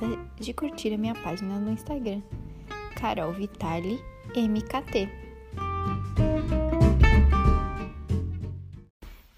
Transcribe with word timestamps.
esqueça 0.00 0.18
de 0.36 0.54
curtir 0.54 0.94
a 0.94 0.98
minha 0.98 1.14
página 1.14 1.58
no 1.58 1.70
Instagram, 1.72 2.22
Carol 2.98 3.32
Vitali 3.32 4.02
MKT. 4.34 5.08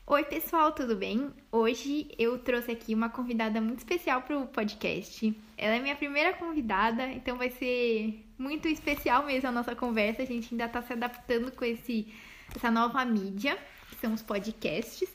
Oi, 0.06 0.24
pessoal, 0.24 0.72
tudo 0.72 0.94
bem? 0.94 1.30
Hoje 1.50 2.08
eu 2.18 2.38
trouxe 2.38 2.70
aqui 2.70 2.94
uma 2.94 3.08
convidada 3.08 3.60
muito 3.60 3.78
especial 3.78 4.22
para 4.22 4.38
o 4.38 4.46
podcast. 4.46 5.34
Ela 5.56 5.76
é 5.76 5.80
minha 5.80 5.96
primeira 5.96 6.34
convidada, 6.34 7.06
então 7.06 7.36
vai 7.36 7.50
ser 7.50 8.24
muito 8.38 8.68
especial 8.68 9.24
mesmo 9.24 9.48
a 9.48 9.52
nossa 9.52 9.74
conversa. 9.74 10.22
A 10.22 10.26
gente 10.26 10.52
ainda 10.52 10.66
está 10.66 10.82
se 10.82 10.92
adaptando 10.92 11.50
com 11.52 11.64
esse, 11.64 12.06
essa 12.54 12.70
nova 12.70 13.04
mídia, 13.04 13.58
que 13.88 13.96
são 13.96 14.12
os 14.12 14.22
podcasts. 14.22 15.08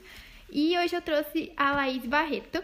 E 0.51 0.77
hoje 0.77 0.95
eu 0.95 1.01
trouxe 1.01 1.53
a 1.55 1.71
Laís 1.73 2.05
Barreto, 2.05 2.63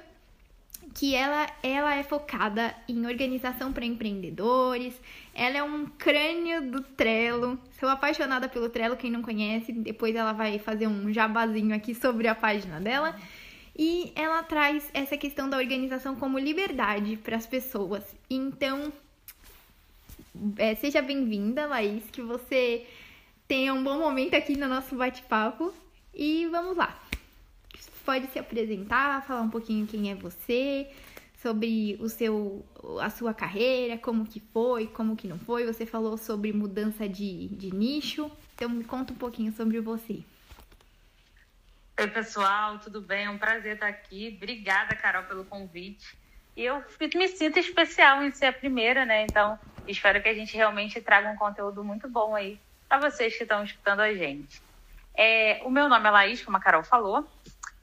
que 0.94 1.16
ela, 1.16 1.50
ela 1.62 1.96
é 1.96 2.04
focada 2.04 2.76
em 2.88 3.06
organização 3.06 3.74
para 3.74 3.86
empreendedores. 3.86 4.94
Ela 5.34 5.58
é 5.58 5.64
um 5.64 5.86
crânio 5.86 6.72
do 6.72 6.82
Trello. 6.82 7.60
Sou 7.80 7.90
apaixonada 7.90 8.48
pelo 8.48 8.70
Trello, 8.70 8.98
quem 8.98 9.12
não 9.12 9.22
conhece, 9.22 9.72
depois 9.72 10.16
ela 10.16 10.34
vai 10.34 10.60
fazer 10.60 10.88
um 10.88 11.12
jabazinho 11.12 11.76
aqui 11.76 11.96
sobre 11.96 12.28
a 12.28 12.36
página 12.36 12.80
dela. 12.80 13.16
E 13.76 14.12
ela 14.16 14.44
traz 14.44 14.90
essa 14.94 15.18
questão 15.18 15.50
da 15.50 15.58
organização 15.58 16.16
como 16.16 16.38
liberdade 16.38 17.18
para 17.18 17.36
as 17.36 17.48
pessoas. 17.48 18.04
Então, 18.30 18.94
é, 20.58 20.76
seja 20.76 21.02
bem-vinda, 21.02 21.66
Laís, 21.66 22.04
que 22.12 22.22
você 22.22 22.86
tenha 23.48 23.74
um 23.74 23.84
bom 23.84 23.98
momento 23.98 24.36
aqui 24.36 24.56
no 24.56 24.68
nosso 24.68 24.96
bate-papo. 24.96 25.74
E 26.14 26.46
vamos 26.52 26.78
lá 26.78 27.00
pode 28.06 28.28
se 28.28 28.40
apresentar, 28.40 29.24
falar 29.24 29.42
um 29.42 29.50
pouquinho 29.50 29.88
quem 29.88 30.12
é 30.12 30.16
você, 30.16 30.90
sobre 31.44 31.98
o 32.00 32.08
seu, 32.08 32.66
a 33.02 33.10
sua 33.10 33.34
carreira, 33.34 33.98
como 33.98 34.26
que 34.26 34.40
foi, 34.40 34.88
como 34.88 35.16
que 35.16 35.28
não 35.28 35.38
foi. 35.40 35.66
Você 35.66 35.86
falou 35.86 36.18
sobre 36.18 36.54
mudança 36.54 37.08
de, 37.08 37.50
de 37.50 37.76
nicho, 37.76 38.32
então 38.56 38.70
me 38.70 38.84
conta 38.84 39.12
um 39.12 39.18
pouquinho 39.18 39.52
sobre 39.52 39.82
você. 39.82 40.24
Oi, 42.00 42.08
pessoal, 42.08 42.80
tudo 42.80 43.02
bem? 43.02 43.26
É 43.26 43.30
um 43.30 43.38
prazer 43.38 43.76
estar 43.76 43.88
aqui. 43.88 44.34
Obrigada, 44.38 44.96
Carol, 44.96 45.24
pelo 45.24 45.46
convite. 45.46 46.18
E 46.56 46.64
eu 46.64 46.84
me 47.16 47.28
sinto 47.28 47.60
especial 47.60 48.24
em 48.24 48.32
ser 48.32 48.48
a 48.48 48.54
primeira, 48.54 49.06
né? 49.06 49.24
Então, 49.24 49.60
espero 49.88 50.22
que 50.22 50.30
a 50.30 50.34
gente 50.34 50.56
realmente 50.56 51.02
traga 51.02 51.30
um 51.30 51.36
conteúdo 51.36 51.84
muito 51.84 52.08
bom 52.08 52.36
aí 52.36 52.60
para 52.88 53.10
vocês 53.10 53.36
que 53.36 53.44
estão 53.44 53.64
escutando 53.64 54.00
a 54.00 54.14
gente. 54.14 54.62
É, 55.16 55.62
o 55.66 55.70
meu 55.70 55.90
nome 55.90 56.08
é 56.08 56.12
Laís, 56.12 56.44
como 56.44 56.58
a 56.58 56.60
Carol 56.60 56.84
falou. 56.84 57.28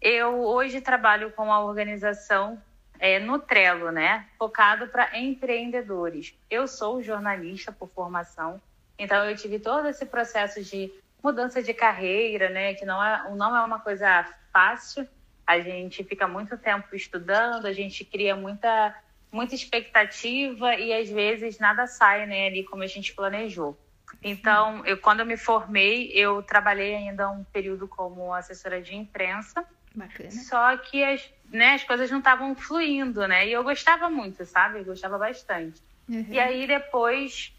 Eu 0.00 0.40
hoje 0.40 0.80
trabalho 0.80 1.30
com 1.32 1.52
a 1.52 1.62
organização 1.62 2.60
é, 2.98 3.18
no 3.18 3.38
Trello, 3.38 3.92
né? 3.92 4.26
Focado 4.38 4.88
para 4.88 5.18
empreendedores. 5.18 6.34
Eu 6.48 6.66
sou 6.66 7.02
jornalista 7.02 7.70
por 7.70 7.90
formação, 7.90 8.60
então 8.98 9.22
eu 9.28 9.36
tive 9.36 9.58
todo 9.58 9.88
esse 9.88 10.06
processo 10.06 10.62
de 10.64 10.90
mudança 11.22 11.62
de 11.62 11.74
carreira, 11.74 12.48
né? 12.48 12.72
Que 12.72 12.86
não 12.86 13.02
é, 13.02 13.30
não 13.36 13.54
é 13.54 13.60
uma 13.62 13.78
coisa 13.78 14.26
fácil. 14.50 15.06
A 15.46 15.60
gente 15.60 16.02
fica 16.02 16.26
muito 16.26 16.56
tempo 16.56 16.96
estudando, 16.96 17.66
a 17.66 17.72
gente 17.72 18.02
cria 18.02 18.34
muita, 18.34 18.94
muita 19.30 19.54
expectativa 19.54 20.76
e 20.76 20.94
às 20.94 21.10
vezes 21.10 21.58
nada 21.58 21.86
sai, 21.86 22.24
né? 22.24 22.46
Ali 22.46 22.64
como 22.64 22.82
a 22.82 22.86
gente 22.86 23.14
planejou. 23.14 23.78
Então, 24.22 24.84
eu, 24.86 24.96
quando 24.96 25.20
eu 25.20 25.26
me 25.26 25.36
formei, 25.36 26.10
eu 26.14 26.42
trabalhei 26.42 26.94
ainda 26.94 27.30
um 27.30 27.44
período 27.44 27.86
como 27.86 28.32
assessora 28.32 28.80
de 28.80 28.96
imprensa 28.96 29.62
Bacana. 29.94 30.30
Só 30.30 30.76
que 30.76 31.02
as, 31.02 31.28
né, 31.50 31.74
as 31.74 31.84
coisas 31.84 32.10
não 32.10 32.18
estavam 32.18 32.54
fluindo, 32.54 33.26
né? 33.26 33.46
E 33.46 33.52
eu 33.52 33.64
gostava 33.64 34.08
muito, 34.08 34.44
sabe? 34.44 34.78
Eu 34.78 34.84
gostava 34.84 35.18
bastante. 35.18 35.80
Uhum. 36.08 36.26
E 36.28 36.38
aí 36.38 36.66
depois, 36.66 37.52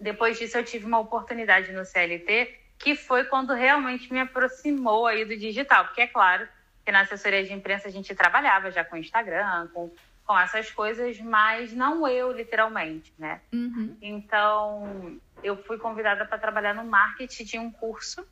depois 0.00 0.38
disso 0.38 0.56
eu 0.56 0.64
tive 0.64 0.86
uma 0.86 0.98
oportunidade 0.98 1.72
no 1.72 1.84
CLT, 1.84 2.54
que 2.78 2.94
foi 2.94 3.24
quando 3.24 3.52
realmente 3.52 4.12
me 4.12 4.20
aproximou 4.20 5.06
aí 5.06 5.24
do 5.24 5.36
digital. 5.36 5.86
Porque 5.86 6.02
é 6.02 6.06
claro 6.06 6.48
que 6.84 6.92
na 6.92 7.00
assessoria 7.00 7.44
de 7.44 7.52
imprensa 7.52 7.88
a 7.88 7.90
gente 7.90 8.14
trabalhava 8.14 8.70
já 8.70 8.84
com 8.84 8.96
Instagram, 8.96 9.68
com, 9.74 9.90
com 10.24 10.38
essas 10.38 10.70
coisas, 10.70 11.18
mas 11.20 11.72
não 11.72 12.06
eu, 12.06 12.32
literalmente, 12.32 13.12
né? 13.18 13.40
Uhum. 13.52 13.96
Então, 14.00 15.20
eu 15.42 15.60
fui 15.64 15.76
convidada 15.76 16.24
para 16.24 16.38
trabalhar 16.38 16.74
no 16.74 16.84
marketing 16.84 17.44
de 17.44 17.58
um 17.58 17.70
curso 17.70 18.24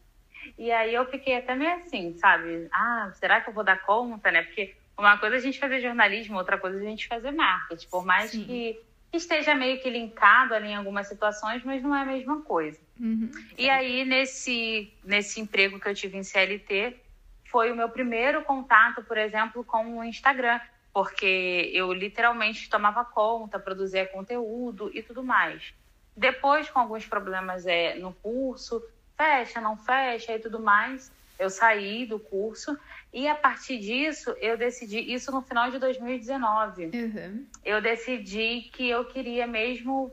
e 0.58 0.70
aí 0.70 0.94
eu 0.94 1.04
fiquei 1.06 1.36
até 1.36 1.54
meio 1.54 1.74
assim, 1.76 2.16
sabe? 2.18 2.68
Ah, 2.72 3.10
será 3.14 3.40
que 3.40 3.50
eu 3.50 3.54
vou 3.54 3.64
dar 3.64 3.82
conta, 3.84 4.30
né? 4.30 4.42
Porque 4.42 4.74
uma 4.98 5.18
coisa 5.18 5.36
é 5.36 5.38
a 5.38 5.42
gente 5.42 5.58
fazer 5.58 5.80
jornalismo, 5.80 6.38
outra 6.38 6.58
coisa 6.58 6.78
é 6.78 6.80
a 6.80 6.90
gente 6.90 7.06
fazer 7.06 7.30
marketing. 7.30 7.88
Por 7.88 8.04
mais 8.04 8.30
que 8.30 8.80
esteja 9.12 9.54
meio 9.54 9.80
que 9.80 9.90
linkado 9.90 10.54
ali 10.54 10.68
em 10.68 10.76
algumas 10.76 11.08
situações, 11.08 11.62
mas 11.64 11.82
não 11.82 11.94
é 11.94 12.02
a 12.02 12.06
mesma 12.06 12.42
coisa. 12.42 12.80
Uhum. 12.98 13.30
E 13.56 13.68
aí, 13.68 14.04
nesse, 14.04 14.92
nesse 15.04 15.40
emprego 15.40 15.80
que 15.80 15.88
eu 15.88 15.94
tive 15.94 16.16
em 16.16 16.22
CLT, 16.22 16.96
foi 17.50 17.70
o 17.70 17.76
meu 17.76 17.88
primeiro 17.88 18.42
contato, 18.42 19.02
por 19.02 19.16
exemplo, 19.16 19.64
com 19.64 19.98
o 19.98 20.04
Instagram, 20.04 20.60
porque 20.92 21.70
eu 21.74 21.92
literalmente 21.92 22.68
tomava 22.68 23.04
conta, 23.04 23.58
produzia 23.58 24.06
conteúdo 24.06 24.90
e 24.94 25.02
tudo 25.02 25.22
mais. 25.22 25.74
Depois, 26.16 26.70
com 26.70 26.78
alguns 26.78 27.06
problemas 27.06 27.66
é, 27.66 27.94
no 27.96 28.12
curso, 28.14 28.82
fecha, 29.16 29.60
não 29.60 29.76
fecha 29.76 30.34
e 30.34 30.38
tudo 30.38 30.60
mais. 30.60 31.10
Eu 31.38 31.50
saí 31.50 32.06
do 32.06 32.18
curso 32.18 32.78
e 33.12 33.28
a 33.28 33.34
partir 33.34 33.78
disso 33.78 34.34
eu 34.40 34.56
decidi, 34.56 35.00
isso 35.12 35.30
no 35.30 35.42
final 35.42 35.70
de 35.70 35.78
2019, 35.78 36.86
uhum. 36.94 37.46
eu 37.64 37.80
decidi 37.80 38.70
que 38.72 38.88
eu 38.88 39.04
queria 39.04 39.46
mesmo 39.46 40.10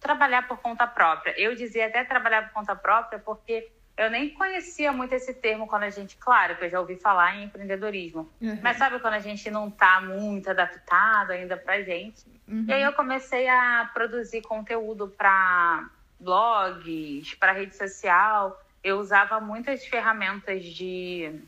trabalhar 0.00 0.48
por 0.48 0.58
conta 0.58 0.86
própria. 0.86 1.34
Eu 1.38 1.54
dizia 1.54 1.86
até 1.86 2.04
trabalhar 2.04 2.48
por 2.48 2.54
conta 2.54 2.74
própria 2.74 3.18
porque 3.18 3.70
eu 3.96 4.10
nem 4.10 4.30
conhecia 4.30 4.90
muito 4.92 5.12
esse 5.12 5.34
termo 5.34 5.66
quando 5.66 5.82
a 5.82 5.90
gente, 5.90 6.16
claro, 6.16 6.56
que 6.56 6.64
eu 6.64 6.70
já 6.70 6.80
ouvi 6.80 6.96
falar 6.96 7.36
em 7.36 7.44
empreendedorismo, 7.44 8.28
uhum. 8.40 8.58
mas 8.62 8.78
sabe 8.78 8.98
quando 8.98 9.14
a 9.14 9.20
gente 9.20 9.50
não 9.50 9.68
está 9.68 10.00
muito 10.00 10.48
adaptado 10.48 11.30
ainda 11.30 11.56
pra 11.56 11.82
gente? 11.82 12.24
Uhum. 12.48 12.64
E 12.66 12.72
aí 12.72 12.82
eu 12.82 12.92
comecei 12.94 13.46
a 13.48 13.90
produzir 13.92 14.42
conteúdo 14.42 15.08
para 15.08 15.88
blogs, 16.22 17.34
para 17.34 17.52
rede 17.52 17.76
social. 17.76 18.60
Eu 18.82 18.98
usava 18.98 19.40
muitas 19.40 19.84
ferramentas 19.86 20.64
de 20.64 21.40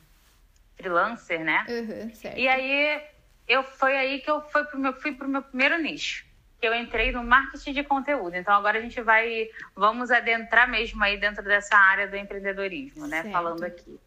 freelancer, 0.76 1.42
né? 1.42 1.64
Uhum, 1.68 2.32
e 2.36 2.48
aí 2.48 3.02
eu 3.48 3.62
foi 3.62 3.96
aí 3.96 4.20
que 4.20 4.30
eu 4.30 4.40
fui 4.40 4.64
pro 4.64 4.78
meu, 4.78 4.92
fui 4.92 5.12
pro 5.12 5.28
meu 5.28 5.42
primeiro 5.42 5.78
nicho. 5.78 6.24
Que 6.60 6.68
eu 6.68 6.74
entrei 6.74 7.12
no 7.12 7.22
marketing 7.22 7.72
de 7.72 7.84
conteúdo. 7.84 8.36
Então 8.36 8.54
agora 8.54 8.78
a 8.78 8.80
gente 8.80 9.00
vai 9.00 9.48
vamos 9.74 10.10
adentrar 10.10 10.68
mesmo 10.68 11.02
aí 11.02 11.18
dentro 11.18 11.42
dessa 11.42 11.76
área 11.76 12.08
do 12.08 12.16
empreendedorismo, 12.16 13.06
né? 13.06 13.22
Certo. 13.22 13.32
Falando 13.32 13.64
aqui. 13.64 13.98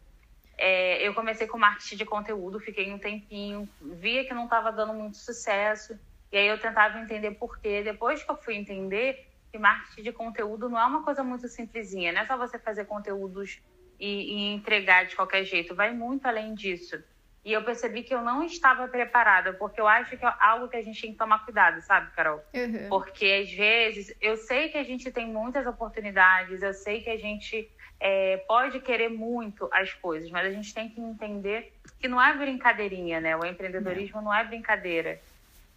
É, 0.56 1.06
eu 1.06 1.14
comecei 1.14 1.46
com 1.46 1.56
marketing 1.56 1.96
de 1.96 2.04
conteúdo, 2.04 2.58
fiquei 2.58 2.92
um 2.92 2.98
tempinho, 2.98 3.68
via 3.80 4.24
que 4.24 4.34
não 4.34 4.44
estava 4.44 4.72
dando 4.72 4.92
muito 4.92 5.16
sucesso, 5.16 5.96
e 6.32 6.36
aí 6.36 6.48
eu 6.48 6.58
tentava 6.58 6.98
entender 6.98 7.30
por 7.32 7.60
quê. 7.60 7.80
Depois 7.84 8.24
que 8.24 8.30
eu 8.30 8.36
fui 8.36 8.56
entender, 8.56 9.30
que 9.58 9.60
marketing 9.60 10.02
de 10.02 10.12
conteúdo 10.12 10.68
não 10.68 10.78
é 10.78 10.86
uma 10.86 11.02
coisa 11.02 11.24
muito 11.24 11.48
simplesinha, 11.48 12.12
não 12.12 12.20
é 12.20 12.26
só 12.26 12.36
você 12.36 12.58
fazer 12.58 12.84
conteúdos 12.84 13.60
e, 13.98 14.06
e, 14.06 14.54
entregar 14.54 15.04
de 15.04 15.16
qualquer 15.16 15.44
jeito, 15.44 15.74
vai 15.74 15.92
muito 15.92 16.26
além 16.26 16.54
disso. 16.54 17.02
E 17.44 17.52
eu 17.52 17.64
percebi 17.64 18.02
que 18.02 18.14
eu 18.14 18.22
não 18.22 18.44
estava 18.44 18.86
preparada, 18.86 19.52
porque 19.52 19.80
eu 19.80 19.88
acho 19.88 20.16
que 20.16 20.24
é 20.24 20.34
algo 20.38 20.68
que 20.68 20.76
a 20.76 20.82
gente 20.82 21.00
tem 21.00 21.12
que 21.12 21.18
tomar 21.18 21.44
cuidado, 21.44 21.80
sabe, 21.80 22.10
Carol? 22.14 22.40
Uhum. 22.54 22.88
Porque 22.88 23.42
às 23.42 23.50
vezes 23.52 24.14
eu 24.20 24.36
sei 24.36 24.68
que 24.68 24.78
a 24.78 24.84
gente 24.84 25.10
tem 25.10 25.26
muitas 25.26 25.66
oportunidades, 25.66 26.62
eu 26.62 26.74
sei 26.74 27.00
que 27.00 27.10
a 27.10 27.16
gente 27.16 27.68
é, 27.98 28.36
pode 28.46 28.80
querer 28.80 29.08
muito 29.08 29.68
as 29.72 29.92
coisas, 29.94 30.30
mas 30.30 30.46
a 30.46 30.50
gente 30.50 30.72
tem 30.72 30.88
que 30.88 31.00
entender 31.00 31.72
que 31.98 32.06
não 32.06 32.22
é 32.22 32.36
brincadeirinha, 32.36 33.20
né? 33.20 33.36
O 33.36 33.44
empreendedorismo 33.44 34.18
não, 34.18 34.26
não 34.26 34.34
é 34.34 34.44
brincadeira. 34.44 35.20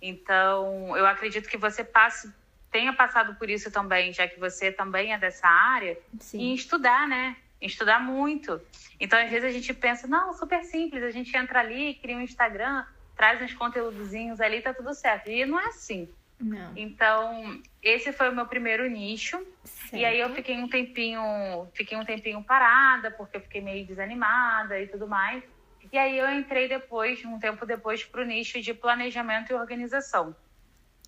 Então, 0.02 0.96
eu 0.98 1.06
acredito 1.06 1.48
que 1.48 1.58
você 1.58 1.84
passe 1.84 2.32
tenha 2.72 2.94
passado 2.94 3.36
por 3.36 3.50
isso 3.50 3.70
também, 3.70 4.14
já 4.14 4.28
que 4.28 4.40
você 4.40 4.72
também 4.72 5.14
é 5.14 5.18
dessa 5.18 5.48
área, 5.48 5.98
Sim. 6.20 6.40
e 6.40 6.56
estudar, 6.56 7.08
né? 7.08 7.36
Estudar 7.62 8.00
muito. 8.00 8.60
Então, 9.00 9.20
às 9.20 9.30
vezes 9.30 9.50
a 9.50 9.52
gente 9.52 9.74
pensa, 9.74 10.08
não, 10.08 10.34
super 10.34 10.64
simples, 10.64 11.04
a 11.04 11.12
gente 11.12 11.36
entra 11.36 11.60
ali, 11.60 11.96
cria 11.96 12.16
um 12.16 12.22
Instagram, 12.22 12.86
traz 13.16 13.42
uns 13.42 13.54
conteúdozinhos 13.54 14.40
ali, 14.40 14.62
tá 14.62 14.74
tudo 14.74 14.94
certo. 14.94 15.30
E 15.30 15.46
não 15.46 15.60
é 15.60 15.66
assim. 15.66 16.10
Não. 16.40 16.74
Então, 16.76 17.62
esse 17.84 18.12
foi 18.12 18.30
o 18.30 18.36
meu 18.36 18.48
primeiro 18.48 18.90
nicho. 18.90 19.38
Certo. 19.64 19.96
E 19.96 20.06
aí 20.06 20.20
eu 20.20 20.34
fiquei 20.34 20.58
um 20.58 20.68
tempinho, 20.68 21.68
fiquei 21.74 21.98
um 21.98 22.06
tempinho 22.06 22.44
parada, 22.44 23.12
porque 23.12 23.38
eu 23.38 23.42
fiquei 23.42 23.62
meio 23.62 23.86
desanimada 23.86 24.80
e 24.80 24.88
tudo 24.88 25.08
mais. 25.08 25.44
E 25.92 25.98
aí 25.98 26.18
eu 26.18 26.32
entrei 26.32 26.68
depois, 26.68 27.24
um 27.26 27.38
tempo 27.38 27.66
depois, 27.66 28.04
para 28.04 28.22
o 28.22 28.26
nicho 28.26 28.60
de 28.62 28.74
planejamento 28.74 29.52
e 29.52 29.54
organização. 29.54 30.36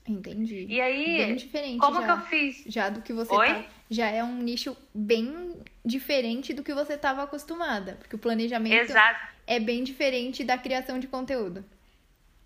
Entendi. 0.07 0.65
E 0.67 0.81
aí, 0.81 1.17
bem 1.17 1.35
diferente 1.35 1.79
como 1.79 2.01
já, 2.01 2.05
que 2.05 2.11
eu 2.11 2.21
fiz? 2.25 2.63
Já 2.67 2.89
do 2.89 3.01
que 3.01 3.13
você 3.13 3.33
Oi? 3.33 3.47
tá, 3.47 3.63
já 3.89 4.07
é 4.07 4.23
um 4.23 4.35
nicho 4.37 4.75
bem 4.93 5.61
diferente 5.83 6.53
do 6.53 6.63
que 6.63 6.73
você 6.73 6.93
estava 6.93 7.23
acostumada, 7.23 7.95
porque 7.95 8.15
o 8.15 8.19
planejamento 8.19 8.73
Exato. 8.73 9.19
é 9.47 9.59
bem 9.59 9.83
diferente 9.83 10.43
da 10.43 10.57
criação 10.57 10.99
de 10.99 11.07
conteúdo. 11.07 11.63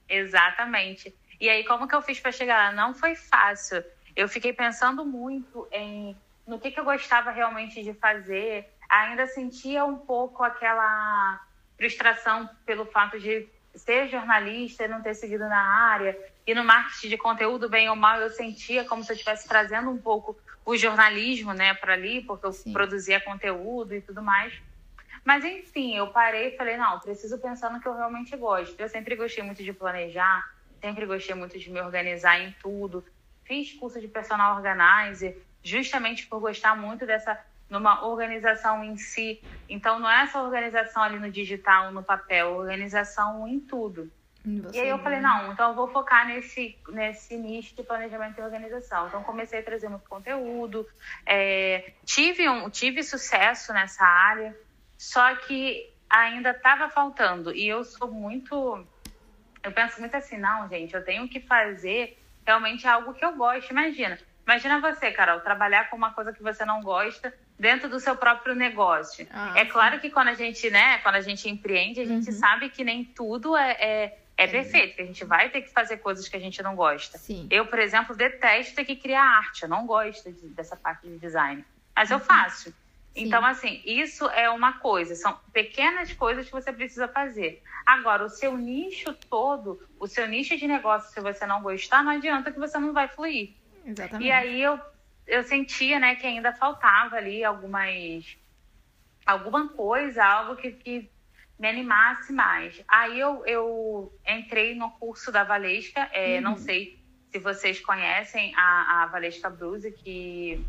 Exatamente. 0.08 1.14
E 1.40 1.50
aí, 1.50 1.64
como 1.64 1.88
que 1.88 1.96
eu 1.96 2.02
fiz 2.02 2.20
para 2.20 2.32
chegar 2.32 2.58
lá? 2.58 2.72
Não 2.72 2.94
foi 2.94 3.16
fácil. 3.16 3.84
Eu 4.16 4.28
fiquei 4.28 4.54
pensando 4.54 5.06
muito 5.06 5.68
em 5.72 6.16
no 6.48 6.58
que, 6.60 6.72
que 6.72 6.80
eu 6.80 6.86
gostava 6.86 7.30
realmente 7.30 7.84
de 7.84 7.94
fazer. 7.94 8.66
Ainda 8.90 9.28
sentia 9.28 9.84
um 9.84 9.98
pouco 9.98 10.44
aquela 10.44 11.46
frustração 11.78 12.50
pelo 12.66 12.86
fato 12.86 13.20
de 13.20 13.48
ser 13.76 14.08
jornalista 14.08 14.86
e 14.86 14.88
não 14.88 15.02
ter 15.02 15.14
seguido 15.14 15.44
na 15.48 15.92
área. 15.92 16.18
E 16.48 16.56
no 16.56 16.64
marketing 16.64 17.10
de 17.10 17.18
conteúdo, 17.18 17.70
bem 17.70 17.90
ou 17.90 17.96
mal, 17.96 18.22
eu 18.22 18.30
sentia 18.30 18.86
como 18.86 19.04
se 19.04 19.12
eu 19.12 19.16
estivesse 19.16 19.50
trazendo 19.50 19.90
um 19.90 19.98
pouco 19.98 20.40
o 20.66 20.78
jornalismo 20.78 21.52
né, 21.54 21.74
para 21.74 21.94
ali, 21.94 22.22
porque 22.22 22.46
eu 22.46 22.54
Sim. 22.54 22.72
produzia 22.72 23.20
conteúdo 23.20 23.94
e 23.94 24.02
tudo 24.02 24.24
mais. 24.24 24.54
Mas, 25.26 25.44
enfim, 25.44 25.98
eu 25.98 26.08
parei 26.08 26.48
e 26.48 26.58
falei: 26.58 26.78
não, 26.78 27.00
preciso 27.02 27.38
pensar 27.42 27.70
no 27.70 27.82
que 27.82 27.88
eu 27.88 27.96
realmente 27.96 28.36
gosto. 28.38 28.80
Eu 28.80 28.88
sempre 28.88 29.18
gostei 29.18 29.44
muito 29.44 29.62
de 29.62 29.74
planejar, 29.74 30.42
sempre 30.82 31.06
gostei 31.06 31.36
muito 31.36 31.60
de 31.60 31.70
me 31.70 31.82
organizar 31.82 32.40
em 32.40 32.56
tudo. 32.62 33.04
Fiz 33.44 33.74
curso 33.74 34.00
de 34.00 34.08
personal 34.08 34.56
organizer, 34.56 35.46
justamente 35.62 36.28
por 36.28 36.40
gostar 36.40 36.76
muito 36.78 37.06
dessa 37.06 37.38
numa 37.70 38.08
organização 38.08 38.82
em 38.86 38.96
si. 38.96 39.42
Então, 39.68 40.00
não 40.00 40.10
é 40.10 40.24
essa 40.24 40.42
organização 40.42 41.04
ali 41.04 41.20
no 41.20 41.30
digital, 41.30 41.92
no 41.92 42.04
papel, 42.04 42.54
organização 42.56 43.46
em 43.46 43.60
tudo. 43.60 44.10
Você 44.64 44.78
e 44.78 44.82
aí 44.82 44.90
eu 44.90 45.00
falei, 45.00 45.20
não, 45.20 45.52
então 45.52 45.70
eu 45.70 45.76
vou 45.76 45.88
focar 45.90 46.26
nesse, 46.26 46.78
nesse 46.90 47.38
nicho 47.38 47.76
de 47.76 47.84
planejamento 47.84 48.40
e 48.40 48.44
organização. 48.44 49.08
Então 49.08 49.24
comecei 49.24 49.60
a 49.60 49.64
trazer 49.64 49.90
muito 49.90 50.08
conteúdo, 50.08 50.88
é, 51.26 51.92
tive, 52.06 52.48
um, 52.48 52.70
tive 52.70 53.04
sucesso 53.04 53.74
nessa 53.74 54.06
área, 54.06 54.58
só 54.98 55.36
que 55.36 55.94
ainda 56.10 56.52
estava 56.52 56.90
faltando. 56.90 57.54
E 57.54 57.68
eu 57.68 57.84
sou 57.84 58.10
muito. 58.10 58.86
Eu 59.62 59.72
penso 59.74 60.00
muito 60.00 60.16
assim, 60.16 60.38
não, 60.38 60.70
gente, 60.70 60.94
eu 60.94 61.04
tenho 61.04 61.28
que 61.28 61.42
fazer 61.42 62.18
realmente 62.46 62.88
algo 62.88 63.14
que 63.14 63.26
eu 63.26 63.36
gosto. 63.36 63.70
Imagina. 63.72 64.18
Imagina 64.46 64.80
você, 64.80 65.12
Carol, 65.12 65.42
trabalhar 65.42 65.90
com 65.90 65.98
uma 65.98 66.14
coisa 66.14 66.32
que 66.32 66.42
você 66.42 66.64
não 66.64 66.82
gosta 66.82 67.34
dentro 67.60 67.90
do 67.90 68.00
seu 68.00 68.16
próprio 68.16 68.56
negócio. 68.56 69.28
Ah, 69.30 69.52
é 69.58 69.66
sim. 69.66 69.72
claro 69.72 70.00
que 70.00 70.10
quando 70.10 70.30
a 70.30 70.34
gente, 70.34 70.70
né, 70.70 71.00
quando 71.00 71.16
a 71.16 71.22
gente 71.22 71.50
empreende, 71.50 72.00
a 72.00 72.06
gente 72.06 72.30
uhum. 72.30 72.36
sabe 72.36 72.70
que 72.70 72.82
nem 72.82 73.04
tudo 73.04 73.58
é, 73.58 73.72
é, 73.72 74.18
é 74.38 74.46
perfeito, 74.46 74.96
que 74.96 75.02
a 75.02 75.06
gente 75.06 75.26
vai 75.26 75.50
ter 75.50 75.64
que 75.64 75.70
fazer 75.70 75.98
coisas 75.98 76.30
que 76.30 76.38
a 76.38 76.40
gente 76.40 76.62
não 76.62 76.76
gosta. 76.76 77.18
Sim. 77.18 77.48
Eu, 77.50 77.66
por 77.66 77.80
exemplo, 77.80 78.16
detesto 78.16 78.76
ter 78.76 78.86
que 78.86 78.96
criar 78.96 79.24
arte, 79.24 79.64
eu 79.64 79.70
não 79.70 79.88
gosto 79.88 80.32
de, 80.32 80.48
dessa 80.50 80.76
parte 80.76 81.08
de 81.08 81.18
design, 81.18 81.66
mas 81.96 82.12
eu 82.12 82.18
uhum. 82.18 82.24
faço. 82.24 82.74
Então, 83.16 83.44
assim, 83.44 83.82
isso 83.84 84.30
é 84.30 84.48
uma 84.48 84.74
coisa, 84.74 85.16
são 85.16 85.40
pequenas 85.52 86.14
coisas 86.14 86.46
que 86.46 86.52
você 86.52 86.72
precisa 86.72 87.08
fazer. 87.08 87.64
Agora, 87.84 88.24
o 88.24 88.30
seu 88.30 88.56
nicho 88.56 89.12
todo, 89.28 89.82
o 90.00 90.06
seu 90.06 90.28
nicho 90.28 90.56
de 90.56 90.68
negócio, 90.68 91.12
se 91.12 91.20
você 91.20 91.48
não 91.48 91.64
gostar, 91.64 92.04
não 92.04 92.12
adianta 92.12 92.52
que 92.52 92.60
você 92.60 92.78
não 92.78 92.94
vai 92.94 93.08
fluir. 93.08 93.56
Exatamente. 93.84 94.28
E 94.28 94.32
aí 94.32 94.62
eu, 94.62 94.80
eu 95.26 95.44
sentia, 95.44 96.00
né, 96.00 96.16
que 96.16 96.28
ainda 96.28 96.54
faltava 96.54 97.16
ali 97.16 97.44
algumas 97.44 98.38
alguma 99.26 99.68
coisa, 99.70 100.24
algo 100.24 100.56
que, 100.56 100.72
que 100.72 101.10
me 101.58 101.68
animasse 101.68 102.32
mais. 102.32 102.84
Aí 102.88 103.20
eu, 103.20 103.46
eu 103.46 104.20
entrei 104.26 104.76
no 104.76 104.92
curso 104.92 105.32
da 105.32 105.44
Valesca, 105.44 106.10
é, 106.14 106.36
uhum. 106.36 106.42
não 106.42 106.58
sei 106.58 107.00
se 107.30 107.40
vocês 107.40 107.80
conhecem 107.80 108.54
a, 108.56 109.04
a 109.04 109.06
Valesca 109.08 109.50
Bruse, 109.50 109.92
que 109.92 110.64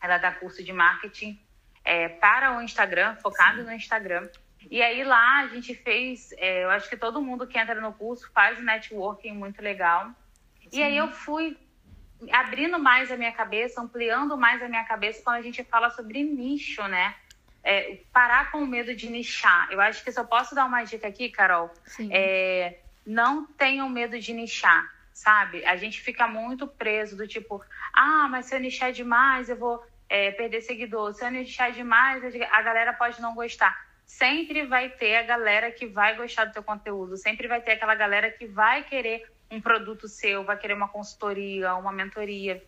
ela 0.00 0.18
dá 0.18 0.32
curso 0.32 0.62
de 0.62 0.72
marketing 0.72 1.40
é, 1.84 2.08
para 2.08 2.56
o 2.56 2.62
Instagram, 2.62 3.16
focado 3.16 3.60
Sim. 3.60 3.66
no 3.66 3.72
Instagram. 3.72 4.28
E 4.70 4.82
aí 4.82 5.04
lá 5.04 5.40
a 5.40 5.48
gente 5.48 5.74
fez, 5.74 6.32
é, 6.32 6.64
eu 6.64 6.70
acho 6.70 6.88
que 6.88 6.96
todo 6.96 7.22
mundo 7.22 7.46
que 7.46 7.58
entra 7.58 7.80
no 7.80 7.92
curso 7.92 8.30
faz 8.32 8.62
networking 8.62 9.32
muito 9.32 9.62
legal. 9.62 10.10
Sim. 10.60 10.68
E 10.72 10.82
aí 10.82 10.96
eu 10.96 11.08
fui 11.08 11.56
abrindo 12.32 12.78
mais 12.78 13.10
a 13.10 13.16
minha 13.16 13.32
cabeça, 13.32 13.80
ampliando 13.80 14.36
mais 14.36 14.62
a 14.62 14.68
minha 14.68 14.84
cabeça 14.84 15.22
quando 15.22 15.36
a 15.36 15.42
gente 15.42 15.62
fala 15.64 15.90
sobre 15.90 16.22
nicho, 16.22 16.82
né? 16.88 17.14
É, 17.68 17.98
parar 18.12 18.52
com 18.52 18.58
o 18.58 18.66
medo 18.66 18.94
de 18.94 19.10
nichar. 19.10 19.68
Eu 19.72 19.80
acho 19.80 20.04
que 20.04 20.12
se 20.12 20.20
eu 20.20 20.24
posso 20.24 20.54
dar 20.54 20.66
uma 20.66 20.84
dica 20.84 21.08
aqui, 21.08 21.28
Carol, 21.28 21.68
é, 22.10 22.78
não 23.04 23.44
tenham 23.44 23.88
medo 23.88 24.18
de 24.20 24.32
nichar, 24.32 24.88
sabe? 25.12 25.64
A 25.66 25.76
gente 25.76 26.00
fica 26.00 26.28
muito 26.28 26.68
preso 26.68 27.16
do 27.16 27.26
tipo, 27.26 27.60
ah, 27.92 28.28
mas 28.30 28.46
se 28.46 28.54
eu 28.54 28.60
nichar 28.60 28.92
demais, 28.92 29.48
eu 29.48 29.56
vou 29.56 29.84
é, 30.08 30.30
perder 30.30 30.60
seguidor. 30.60 31.12
Se 31.12 31.24
eu 31.24 31.30
nichar 31.30 31.72
demais, 31.72 32.22
a 32.52 32.62
galera 32.62 32.92
pode 32.92 33.20
não 33.20 33.34
gostar. 33.34 33.76
Sempre 34.06 34.64
vai 34.66 34.88
ter 34.88 35.16
a 35.16 35.22
galera 35.22 35.72
que 35.72 35.86
vai 35.86 36.14
gostar 36.16 36.44
do 36.44 36.52
teu 36.52 36.62
conteúdo, 36.62 37.16
sempre 37.16 37.48
vai 37.48 37.60
ter 37.60 37.72
aquela 37.72 37.96
galera 37.96 38.30
que 38.30 38.46
vai 38.46 38.84
querer 38.84 39.28
um 39.50 39.60
produto 39.60 40.08
seu, 40.08 40.44
vai 40.44 40.56
querer 40.56 40.74
uma 40.74 40.88
consultoria, 40.88 41.74
uma 41.74 41.92
mentoria. 41.92 42.62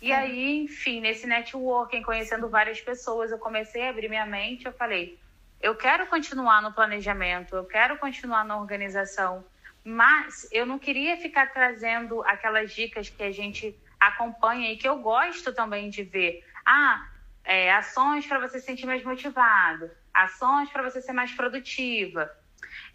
E 0.00 0.12
aí, 0.12 0.62
enfim, 0.62 1.00
nesse 1.00 1.26
networking, 1.26 2.02
conhecendo 2.02 2.48
várias 2.48 2.80
pessoas, 2.80 3.30
eu 3.30 3.38
comecei 3.38 3.82
a 3.86 3.90
abrir 3.90 4.08
minha 4.08 4.24
mente. 4.24 4.64
Eu 4.64 4.72
falei, 4.72 5.18
eu 5.60 5.74
quero 5.74 6.06
continuar 6.06 6.62
no 6.62 6.72
planejamento, 6.72 7.54
eu 7.54 7.64
quero 7.64 7.98
continuar 7.98 8.44
na 8.44 8.58
organização, 8.58 9.44
mas 9.84 10.48
eu 10.50 10.64
não 10.64 10.78
queria 10.78 11.18
ficar 11.18 11.52
trazendo 11.52 12.22
aquelas 12.24 12.72
dicas 12.72 13.10
que 13.10 13.22
a 13.22 13.30
gente 13.30 13.78
acompanha 13.98 14.72
e 14.72 14.76
que 14.78 14.88
eu 14.88 14.98
gosto 14.98 15.52
também 15.52 15.90
de 15.90 16.02
ver. 16.02 16.42
Ah, 16.64 17.06
é, 17.44 17.70
ações 17.72 18.26
para 18.26 18.38
você 18.38 18.58
se 18.58 18.66
sentir 18.66 18.86
mais 18.86 19.04
motivado, 19.04 19.90
ações 20.14 20.70
para 20.70 20.82
você 20.82 21.02
ser 21.02 21.12
mais 21.12 21.32
produtiva. 21.32 22.30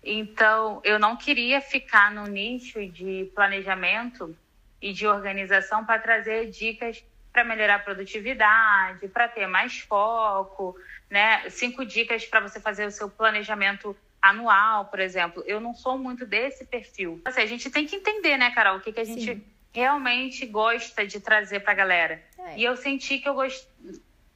Então, 0.04 0.82
eu 0.84 0.98
não 0.98 1.16
queria 1.16 1.62
ficar 1.62 2.12
no 2.12 2.26
nicho 2.26 2.84
de 2.88 3.32
planejamento 3.36 4.36
e 4.82 4.94
de 4.94 5.08
organização 5.08 5.86
para 5.86 6.00
trazer 6.00 6.50
dicas 6.50 7.04
para 7.36 7.44
melhorar 7.44 7.76
a 7.76 7.80
produtividade, 7.80 9.10
para 9.10 9.28
ter 9.28 9.46
mais 9.46 9.80
foco, 9.80 10.74
né? 11.10 11.50
Cinco 11.50 11.86
dicas 11.86 12.26
para 12.26 12.40
você 12.40 12.62
fazer 12.62 12.86
o 12.86 12.92
seu 12.92 13.10
planejamento 13.10 13.94
anual, 14.22 14.86
por 14.86 15.02
exemplo. 15.02 15.44
Eu 15.46 15.60
não 15.60 15.76
sou 15.76 15.98
muito 15.98 16.26
desse 16.26 16.66
perfil. 16.66 17.22
Assim, 17.26 17.42
a 17.42 17.46
gente 17.46 17.70
tem 17.70 17.86
que 17.86 17.98
entender, 17.98 18.38
né, 18.38 18.52
Carol, 18.52 18.78
o 18.78 18.80
que, 18.80 18.94
que 18.94 19.02
a 19.02 19.04
gente 19.04 19.26
Sim. 19.26 19.44
realmente 19.74 20.46
gosta 20.46 21.06
de 21.06 21.20
trazer 21.20 21.60
para 21.60 21.74
a 21.74 21.76
galera. 21.76 22.24
É. 22.40 22.58
E 22.58 22.64
eu 22.64 22.78
senti 22.78 23.20
que 23.20 23.28
eu 23.28 23.34
gosto. 23.34 23.68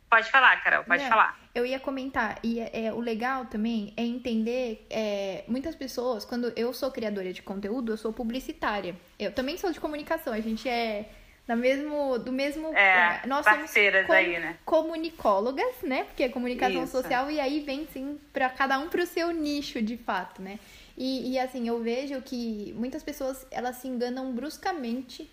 Pode 0.09 0.31
falar, 0.31 0.61
Carol, 0.63 0.83
pode 0.83 1.03
não. 1.03 1.09
falar. 1.09 1.39
Eu 1.53 1.65
ia 1.65 1.79
comentar, 1.79 2.39
e 2.41 2.59
é, 2.59 2.85
é, 2.85 2.93
o 2.93 2.99
legal 2.99 3.45
também 3.45 3.93
é 3.95 4.03
entender, 4.03 4.87
é, 4.89 5.43
muitas 5.47 5.75
pessoas, 5.75 6.25
quando 6.25 6.51
eu 6.55 6.73
sou 6.73 6.89
criadora 6.89 7.31
de 7.31 7.41
conteúdo, 7.41 7.93
eu 7.93 7.97
sou 7.97 8.11
publicitária. 8.11 8.95
Eu 9.19 9.31
também 9.31 9.57
sou 9.57 9.71
de 9.71 9.79
comunicação, 9.79 10.33
a 10.33 10.39
gente 10.39 10.67
é 10.67 11.09
da 11.45 11.55
mesmo, 11.55 12.19
do 12.19 12.31
mesmo... 12.31 12.75
É, 12.75 13.21
é 13.23 13.27
nós 13.27 13.43
parceiras 13.43 14.05
somos 14.05 14.19
aí, 14.19 14.39
né? 14.39 14.57
comunicólogas, 14.65 15.81
né? 15.81 16.03
Porque 16.03 16.23
é 16.23 16.29
comunicação 16.29 16.83
Isso. 16.83 16.91
social, 16.91 17.29
e 17.29 17.39
aí 17.39 17.59
vem, 17.59 17.87
sim, 17.87 18.19
para 18.31 18.49
cada 18.49 18.77
um 18.77 18.87
pro 18.87 19.05
seu 19.05 19.31
nicho, 19.31 19.81
de 19.81 19.97
fato, 19.97 20.41
né? 20.41 20.59
E, 20.95 21.31
e 21.31 21.39
assim, 21.39 21.67
eu 21.67 21.81
vejo 21.81 22.21
que 22.21 22.73
muitas 22.77 23.01
pessoas, 23.01 23.47
elas 23.49 23.77
se 23.77 23.87
enganam 23.87 24.31
bruscamente 24.31 25.29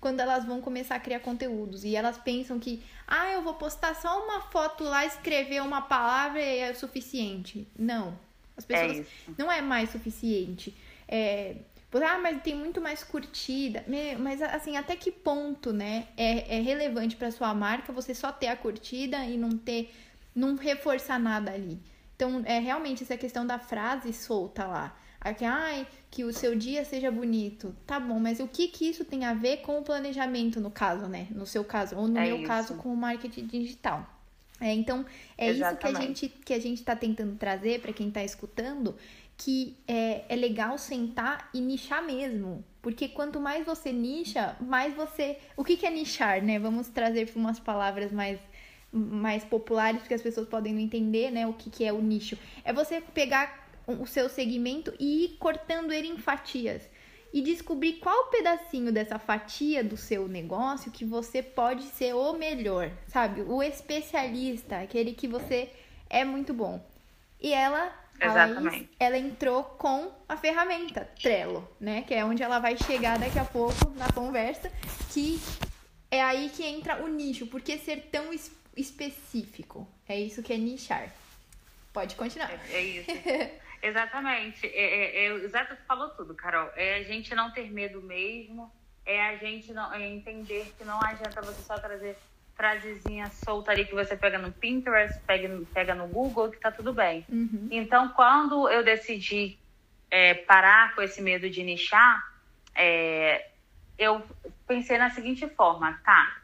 quando 0.00 0.20
elas 0.20 0.44
vão 0.44 0.60
começar 0.60 0.96
a 0.96 1.00
criar 1.00 1.20
conteúdos. 1.20 1.84
E 1.84 1.96
elas 1.96 2.18
pensam 2.18 2.58
que, 2.58 2.82
ah, 3.06 3.32
eu 3.32 3.42
vou 3.42 3.54
postar 3.54 3.94
só 3.94 4.24
uma 4.24 4.40
foto 4.40 4.84
lá, 4.84 5.04
escrever 5.04 5.62
uma 5.62 5.82
palavra 5.82 6.40
e 6.40 6.58
é 6.58 6.74
suficiente. 6.74 7.66
Não. 7.78 8.18
As 8.56 8.64
é 8.68 8.88
pessoas. 8.88 9.06
É 9.06 9.32
não 9.36 9.50
é 9.50 9.60
mais 9.60 9.90
suficiente. 9.90 10.76
É, 11.06 11.56
ah, 11.92 12.18
mas 12.18 12.42
tem 12.42 12.54
muito 12.54 12.80
mais 12.80 13.02
curtida. 13.02 13.84
Mas 14.18 14.42
assim, 14.42 14.76
até 14.76 14.94
que 14.94 15.10
ponto, 15.10 15.72
né? 15.72 16.08
É, 16.16 16.56
é 16.56 16.60
relevante 16.60 17.16
para 17.16 17.30
sua 17.30 17.54
marca 17.54 17.92
você 17.92 18.14
só 18.14 18.30
ter 18.30 18.48
a 18.48 18.56
curtida 18.56 19.24
e 19.24 19.36
não 19.36 19.50
ter. 19.56 19.94
não 20.34 20.56
reforçar 20.56 21.18
nada 21.18 21.52
ali. 21.52 21.80
Então, 22.14 22.42
é 22.44 22.58
realmente 22.58 23.04
essa 23.04 23.16
questão 23.16 23.46
da 23.46 23.60
frase 23.60 24.12
solta 24.12 24.66
lá. 24.66 24.96
Aqui, 25.20 25.44
ai, 25.44 25.86
que 26.10 26.24
o 26.24 26.32
seu 26.32 26.54
dia 26.54 26.84
seja 26.84 27.10
bonito. 27.10 27.74
Tá 27.86 27.98
bom, 27.98 28.20
mas 28.20 28.38
o 28.38 28.46
que 28.46 28.68
que 28.68 28.88
isso 28.88 29.04
tem 29.04 29.24
a 29.24 29.34
ver 29.34 29.58
com 29.58 29.78
o 29.78 29.82
planejamento, 29.82 30.60
no 30.60 30.70
caso, 30.70 31.06
né? 31.06 31.26
No 31.30 31.44
seu 31.44 31.64
caso, 31.64 31.96
ou 31.96 32.06
no 32.06 32.18
é 32.18 32.26
meu 32.26 32.38
isso. 32.38 32.46
caso, 32.46 32.74
com 32.74 32.92
o 32.92 32.96
marketing 32.96 33.46
digital. 33.46 34.06
É, 34.60 34.72
então, 34.72 35.04
é 35.36 35.48
Exatamente. 35.48 35.76
isso 35.76 35.78
que 35.78 35.86
a 35.86 36.00
gente 36.00 36.28
que 36.44 36.54
a 36.54 36.60
gente 36.60 36.78
está 36.78 36.96
tentando 36.96 37.36
trazer 37.36 37.80
para 37.80 37.92
quem 37.92 38.08
está 38.08 38.22
escutando, 38.22 38.96
que 39.36 39.76
é, 39.86 40.24
é 40.28 40.36
legal 40.36 40.76
sentar 40.78 41.48
e 41.52 41.60
nichar 41.60 42.04
mesmo. 42.04 42.64
Porque 42.82 43.08
quanto 43.08 43.40
mais 43.40 43.66
você 43.66 43.92
nicha, 43.92 44.56
mais 44.60 44.94
você. 44.94 45.38
O 45.56 45.64
que, 45.64 45.76
que 45.76 45.86
é 45.86 45.90
nichar, 45.90 46.42
né? 46.42 46.58
Vamos 46.58 46.88
trazer 46.88 47.30
umas 47.34 47.58
palavras 47.58 48.12
mais 48.12 48.38
mais 48.90 49.44
populares, 49.44 50.00
porque 50.00 50.14
as 50.14 50.22
pessoas 50.22 50.48
podem 50.48 50.72
não 50.72 50.80
entender, 50.80 51.30
né? 51.30 51.46
O 51.46 51.52
que, 51.52 51.70
que 51.70 51.84
é 51.84 51.92
o 51.92 52.00
nicho. 52.00 52.38
É 52.64 52.72
você 52.72 53.00
pegar 53.00 53.67
o 53.88 54.06
seu 54.06 54.28
segmento 54.28 54.92
e 54.98 55.24
ir 55.24 55.28
cortando 55.38 55.92
ele 55.92 56.08
em 56.08 56.18
fatias 56.18 56.88
e 57.32 57.42
descobrir 57.42 57.94
qual 57.94 58.26
pedacinho 58.26 58.92
dessa 58.92 59.18
fatia 59.18 59.82
do 59.84 59.96
seu 59.96 60.28
negócio 60.28 60.92
que 60.92 61.04
você 61.04 61.42
pode 61.42 61.84
ser 61.84 62.14
o 62.14 62.32
melhor, 62.34 62.90
sabe? 63.06 63.42
O 63.42 63.62
especialista, 63.62 64.80
aquele 64.80 65.12
que 65.12 65.28
você 65.28 65.70
é 66.08 66.24
muito 66.24 66.54
bom. 66.54 66.84
E 67.40 67.52
ela 67.52 67.92
Exatamente. 68.20 68.66
A 68.66 68.70
Laís, 68.70 68.88
ela 68.98 69.16
entrou 69.16 69.62
com 69.62 70.10
a 70.28 70.36
ferramenta 70.36 71.08
Trello, 71.20 71.68
né? 71.78 72.02
Que 72.02 72.14
é 72.14 72.24
onde 72.24 72.42
ela 72.42 72.58
vai 72.58 72.76
chegar 72.76 73.18
daqui 73.18 73.38
a 73.38 73.44
pouco 73.44 73.90
na 73.96 74.10
conversa, 74.10 74.72
que 75.12 75.40
é 76.10 76.20
aí 76.20 76.50
que 76.50 76.64
entra 76.64 77.02
o 77.02 77.06
nicho. 77.06 77.46
Por 77.46 77.60
que 77.60 77.78
ser 77.78 78.08
tão 78.10 78.32
es 78.32 78.50
específico? 78.76 79.86
É 80.08 80.18
isso 80.18 80.42
que 80.42 80.52
é 80.52 80.56
nichar. 80.56 81.12
Pode 81.92 82.16
continuar. 82.16 82.50
É, 82.50 82.74
é 82.74 82.82
isso. 82.82 83.10
Exatamente. 83.82 84.66
É, 84.66 84.70
é, 84.70 85.26
é, 85.26 85.32
exato, 85.44 85.76
falou 85.86 86.08
tudo, 86.10 86.34
Carol. 86.34 86.70
É 86.76 86.96
a 86.96 87.02
gente 87.02 87.34
não 87.34 87.50
ter 87.50 87.70
medo 87.70 88.02
mesmo, 88.02 88.70
é 89.06 89.20
a 89.28 89.36
gente 89.36 89.72
não, 89.72 89.92
é 89.92 90.06
entender 90.06 90.72
que 90.76 90.84
não 90.84 91.00
adianta 91.02 91.40
você 91.40 91.62
só 91.62 91.78
trazer 91.78 92.16
frasezinha 92.54 93.30
solta 93.30 93.70
ali 93.70 93.84
que 93.84 93.94
você 93.94 94.16
pega 94.16 94.36
no 94.36 94.50
Pinterest, 94.50 95.20
pega, 95.20 95.62
pega 95.72 95.94
no 95.94 96.08
Google, 96.08 96.50
que 96.50 96.58
tá 96.58 96.72
tudo 96.72 96.92
bem. 96.92 97.24
Uhum. 97.28 97.68
Então, 97.70 98.08
quando 98.08 98.68
eu 98.68 98.82
decidi 98.82 99.56
é, 100.10 100.34
parar 100.34 100.94
com 100.94 101.02
esse 101.02 101.22
medo 101.22 101.48
de 101.48 101.62
nichar, 101.62 102.20
é, 102.74 103.48
eu 103.96 104.22
pensei 104.66 104.98
na 104.98 105.10
seguinte 105.10 105.48
forma, 105.50 106.00
tá? 106.04 106.36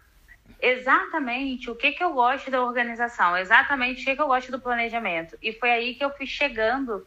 Exatamente 0.61 1.69
o 1.69 1.75
que, 1.75 1.93
que 1.93 2.03
eu 2.03 2.13
gosto 2.13 2.49
da 2.49 2.63
organização, 2.63 3.37
exatamente 3.37 4.03
o 4.03 4.05
que, 4.05 4.15
que 4.15 4.23
eu 4.23 4.29
gosto 4.29 4.53
do 4.53 4.61
planejamento. 4.61 5.37
E 5.43 5.53
foi 5.53 5.71
aí 5.71 5.95
que 5.97 6.05
eu 6.05 6.17
fui 6.17 6.27
chegando 6.27 7.05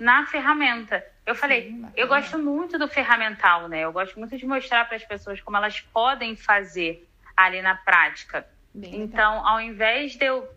na 0.00 0.26
ferramenta. 0.26 1.04
Eu 1.26 1.34
falei, 1.34 1.68
Sim, 1.68 1.86
eu 1.94 2.08
gosto 2.08 2.38
muito 2.38 2.78
do 2.78 2.88
ferramental, 2.88 3.68
né? 3.68 3.80
Eu 3.80 3.92
gosto 3.92 4.18
muito 4.18 4.36
de 4.36 4.46
mostrar 4.46 4.86
para 4.86 4.96
as 4.96 5.04
pessoas 5.04 5.40
como 5.42 5.58
elas 5.58 5.78
podem 5.80 6.34
fazer 6.34 7.06
ali 7.36 7.60
na 7.60 7.74
prática. 7.74 8.48
Bem, 8.74 9.02
então, 9.02 9.46
ao 9.46 9.60
invés 9.60 10.16
de 10.16 10.24
eu 10.24 10.48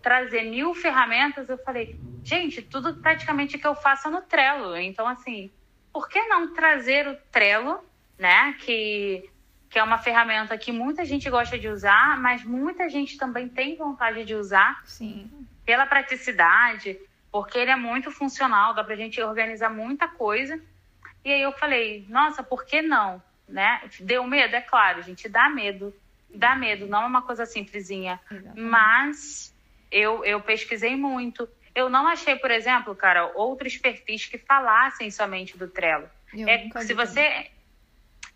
trazer 0.00 0.44
mil 0.44 0.74
ferramentas, 0.74 1.50
eu 1.50 1.58
falei, 1.58 2.00
gente, 2.24 2.62
tudo 2.62 2.94
praticamente 2.94 3.58
que 3.58 3.66
eu 3.66 3.74
faço 3.74 4.08
é 4.08 4.10
no 4.10 4.22
Trello. 4.22 4.74
Então, 4.76 5.06
assim, 5.06 5.50
por 5.92 6.08
que 6.08 6.20
não 6.26 6.54
trazer 6.54 7.06
o 7.06 7.16
Trello, 7.30 7.84
né? 8.18 8.54
Que, 8.58 9.28
que 9.68 9.78
é 9.78 9.82
uma 9.82 9.98
ferramenta 9.98 10.56
que 10.56 10.72
muita 10.72 11.04
gente 11.04 11.28
gosta 11.28 11.58
de 11.58 11.68
usar, 11.68 12.18
mas 12.18 12.42
muita 12.42 12.88
gente 12.88 13.18
também 13.18 13.48
tem 13.48 13.76
vontade 13.76 14.24
de 14.24 14.34
usar. 14.34 14.80
Sim. 14.86 15.30
Pela 15.64 15.84
praticidade, 15.84 16.98
porque 17.32 17.58
ele 17.58 17.70
é 17.70 17.76
muito 17.76 18.10
funcional, 18.10 18.74
dá 18.74 18.84
pra 18.84 18.94
gente 18.94 19.20
organizar 19.22 19.70
muita 19.70 20.06
coisa. 20.06 20.60
E 21.24 21.32
aí 21.32 21.40
eu 21.40 21.52
falei, 21.52 22.04
nossa, 22.10 22.42
por 22.42 22.66
que 22.66 22.82
não? 22.82 23.22
Né? 23.48 23.80
Deu 24.00 24.24
medo? 24.24 24.54
É 24.54 24.60
claro, 24.60 25.02
gente, 25.02 25.28
dá 25.30 25.48
medo. 25.48 25.94
Dá 26.34 26.54
medo, 26.54 26.86
não 26.86 27.02
é 27.02 27.06
uma 27.06 27.22
coisa 27.22 27.46
simplesinha. 27.46 28.20
Exatamente. 28.30 28.60
Mas 28.60 29.56
eu, 29.90 30.22
eu 30.24 30.40
pesquisei 30.40 30.94
muito. 30.94 31.48
Eu 31.74 31.88
não 31.88 32.06
achei, 32.06 32.36
por 32.36 32.50
exemplo, 32.50 32.94
cara, 32.94 33.32
outros 33.34 33.78
perfis 33.78 34.26
que 34.26 34.36
falassem 34.36 35.10
somente 35.10 35.56
do 35.56 35.68
Trello. 35.68 36.08
é, 36.46 36.68
se 36.80 36.92
você 36.92 37.50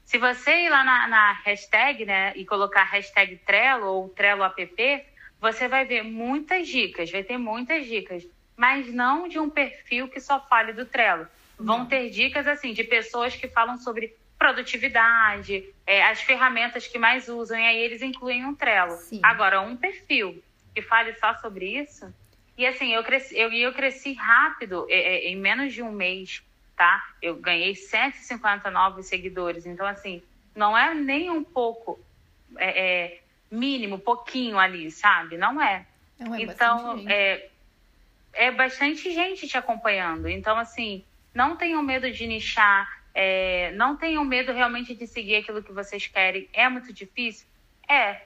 se 0.05 0.19
você 0.19 0.67
ir 0.67 0.71
lá 0.71 0.85
na, 0.85 1.09
na, 1.09 1.33
hashtag, 1.45 2.05
né, 2.05 2.33
e 2.37 2.47
colocar 2.47 2.85
hashtag 2.85 3.39
Trello 3.39 3.87
ou 3.87 4.09
Trello 4.09 4.45
app, 4.45 5.05
você 5.41 5.67
vai 5.67 5.85
ver 5.85 6.03
muitas 6.05 6.69
dicas, 6.69 7.11
vai 7.11 7.25
ter 7.25 7.37
muitas 7.37 7.87
dicas, 7.87 8.25
mas 8.57 8.93
não 8.93 9.29
de 9.29 9.39
um 9.39 9.51
perfil 9.51 10.09
que 10.09 10.21
só 10.21 10.41
fale 10.41 10.73
do 10.73 10.87
Trello. 10.87 11.27
Vão 11.59 11.79
não. 11.79 11.87
ter 11.87 12.11
dicas 12.11 12.47
assim 12.47 12.73
de 12.73 12.85
pessoas 12.85 13.35
que 13.35 13.49
falam 13.49 13.79
sobre 13.79 14.15
produtividade, 14.39 15.65
é, 15.87 16.05
as 16.05 16.21
ferramentas 16.21 16.87
que 16.87 16.99
mais 16.99 17.29
usam, 17.29 17.59
e 17.59 17.65
aí 17.65 17.79
eles 17.79 18.03
incluem 18.03 18.45
um 18.45 18.55
Trello. 18.55 18.97
Sim. 18.99 19.21
Agora, 19.23 19.61
um 19.61 19.77
perfil 19.77 20.43
que 20.75 20.83
fale 20.83 21.15
só 21.15 21.35
sobre 21.35 21.81
isso, 21.81 22.13
e 22.57 22.67
assim, 22.67 22.93
eu 22.93 23.03
cresci, 23.03 23.39
eu, 23.39 23.53
eu 23.53 23.73
cresci 23.73 24.15
rápido, 24.15 24.87
é, 24.89 24.95
é, 24.95 25.29
em 25.29 25.37
menos 25.37 25.73
de 25.73 25.83
um 25.83 25.93
mês, 25.93 26.43
tá? 26.77 27.03
Eu 27.21 27.37
ganhei 27.37 27.75
150 27.75 28.71
novos 28.71 29.07
seguidores, 29.07 29.67
então 29.67 29.87
assim, 29.87 30.23
não 30.55 30.77
é 30.77 30.95
nem 30.95 31.31
um 31.31 31.45
pouco 31.45 31.99
é, 32.59 32.85
é 32.85 33.21
mínimo, 33.51 33.99
pouquinho 33.99 34.59
ali, 34.59 34.91
sabe? 34.91 35.37
Não 35.37 35.61
é. 35.61 35.87
Não 36.19 36.35
é 36.35 36.43
então, 36.43 37.05
é, 37.09 37.49
é 38.37 38.51
bastante 38.51 39.13
gente 39.13 39.49
te 39.49 39.57
acompanhando. 39.57 40.29
Então, 40.29 40.57
assim, 40.57 41.05
não 41.35 41.57
tenham 41.57 41.83
medo 41.83 42.11
de 42.11 42.27
nichar, 42.27 42.87
é, 43.15 43.73
não 43.73 43.97
tenham 43.97 44.25
medo 44.25 44.53
realmente 44.53 44.95
de 44.95 45.07
seguir 45.07 45.37
aquilo 45.37 45.63
que 45.63 45.73
vocês 45.73 46.07
querem. 46.07 46.49
É 46.53 46.69
muito 46.69 46.93
difícil? 46.93 47.47
É. 47.89 48.23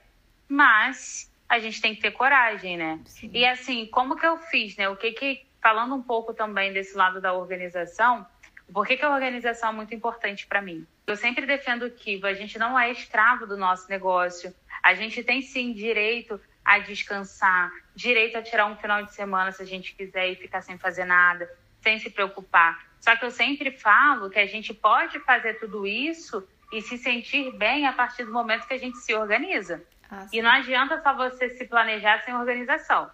Mas 0.47 1.31
a 1.47 1.59
gente 1.59 1.81
tem 1.81 1.95
que 1.95 2.01
ter 2.01 2.11
coragem, 2.11 2.77
né? 2.77 2.99
Sim. 3.05 3.31
E 3.33 3.45
assim, 3.45 3.85
como 3.87 4.17
que 4.17 4.25
eu 4.25 4.37
fiz, 4.37 4.75
né? 4.75 4.89
O 4.89 4.95
que 4.95 5.11
que. 5.11 5.45
Falando 5.61 5.93
um 5.93 6.01
pouco 6.01 6.33
também 6.33 6.73
desse 6.73 6.97
lado 6.97 7.21
da 7.21 7.33
organização, 7.33 8.25
por 8.73 8.87
que, 8.87 8.97
que 8.97 9.05
a 9.05 9.13
organização 9.13 9.69
é 9.69 9.73
muito 9.73 9.93
importante 9.93 10.47
para 10.47 10.59
mim? 10.59 10.87
Eu 11.05 11.15
sempre 11.15 11.45
defendo 11.45 11.89
que 11.91 12.19
a 12.25 12.33
gente 12.33 12.57
não 12.57 12.79
é 12.79 12.91
escravo 12.91 13.45
do 13.45 13.55
nosso 13.55 13.87
negócio. 13.89 14.53
A 14.81 14.95
gente 14.95 15.23
tem 15.23 15.41
sim 15.41 15.71
direito 15.71 16.41
a 16.63 16.79
descansar, 16.79 17.71
direito 17.95 18.37
a 18.37 18.41
tirar 18.41 18.65
um 18.67 18.75
final 18.75 19.03
de 19.03 19.13
semana 19.13 19.51
se 19.51 19.61
a 19.61 19.65
gente 19.65 19.95
quiser 19.95 20.29
e 20.29 20.35
ficar 20.35 20.61
sem 20.61 20.77
fazer 20.77 21.05
nada, 21.05 21.49
sem 21.81 21.99
se 21.99 22.09
preocupar. 22.09 22.79
Só 22.99 23.15
que 23.15 23.25
eu 23.25 23.31
sempre 23.31 23.71
falo 23.71 24.29
que 24.29 24.39
a 24.39 24.45
gente 24.45 24.73
pode 24.73 25.19
fazer 25.21 25.55
tudo 25.55 25.87
isso 25.87 26.47
e 26.71 26.81
se 26.81 26.97
sentir 26.97 27.51
bem 27.57 27.87
a 27.87 27.93
partir 27.93 28.23
do 28.23 28.31
momento 28.31 28.67
que 28.67 28.73
a 28.73 28.77
gente 28.77 28.97
se 28.99 29.13
organiza. 29.13 29.83
Ah, 30.09 30.27
e 30.31 30.41
não 30.41 30.51
adianta 30.51 31.01
só 31.01 31.15
você 31.15 31.49
se 31.49 31.65
planejar 31.65 32.23
sem 32.23 32.33
organização. 32.33 33.09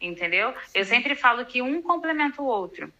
Entendeu? 0.00 0.52
Sim. 0.66 0.78
Eu 0.80 0.84
sempre 0.84 1.14
falo 1.14 1.46
que 1.46 1.62
um 1.62 1.80
complementa 1.80 2.42
o 2.42 2.44
outro. 2.44 2.92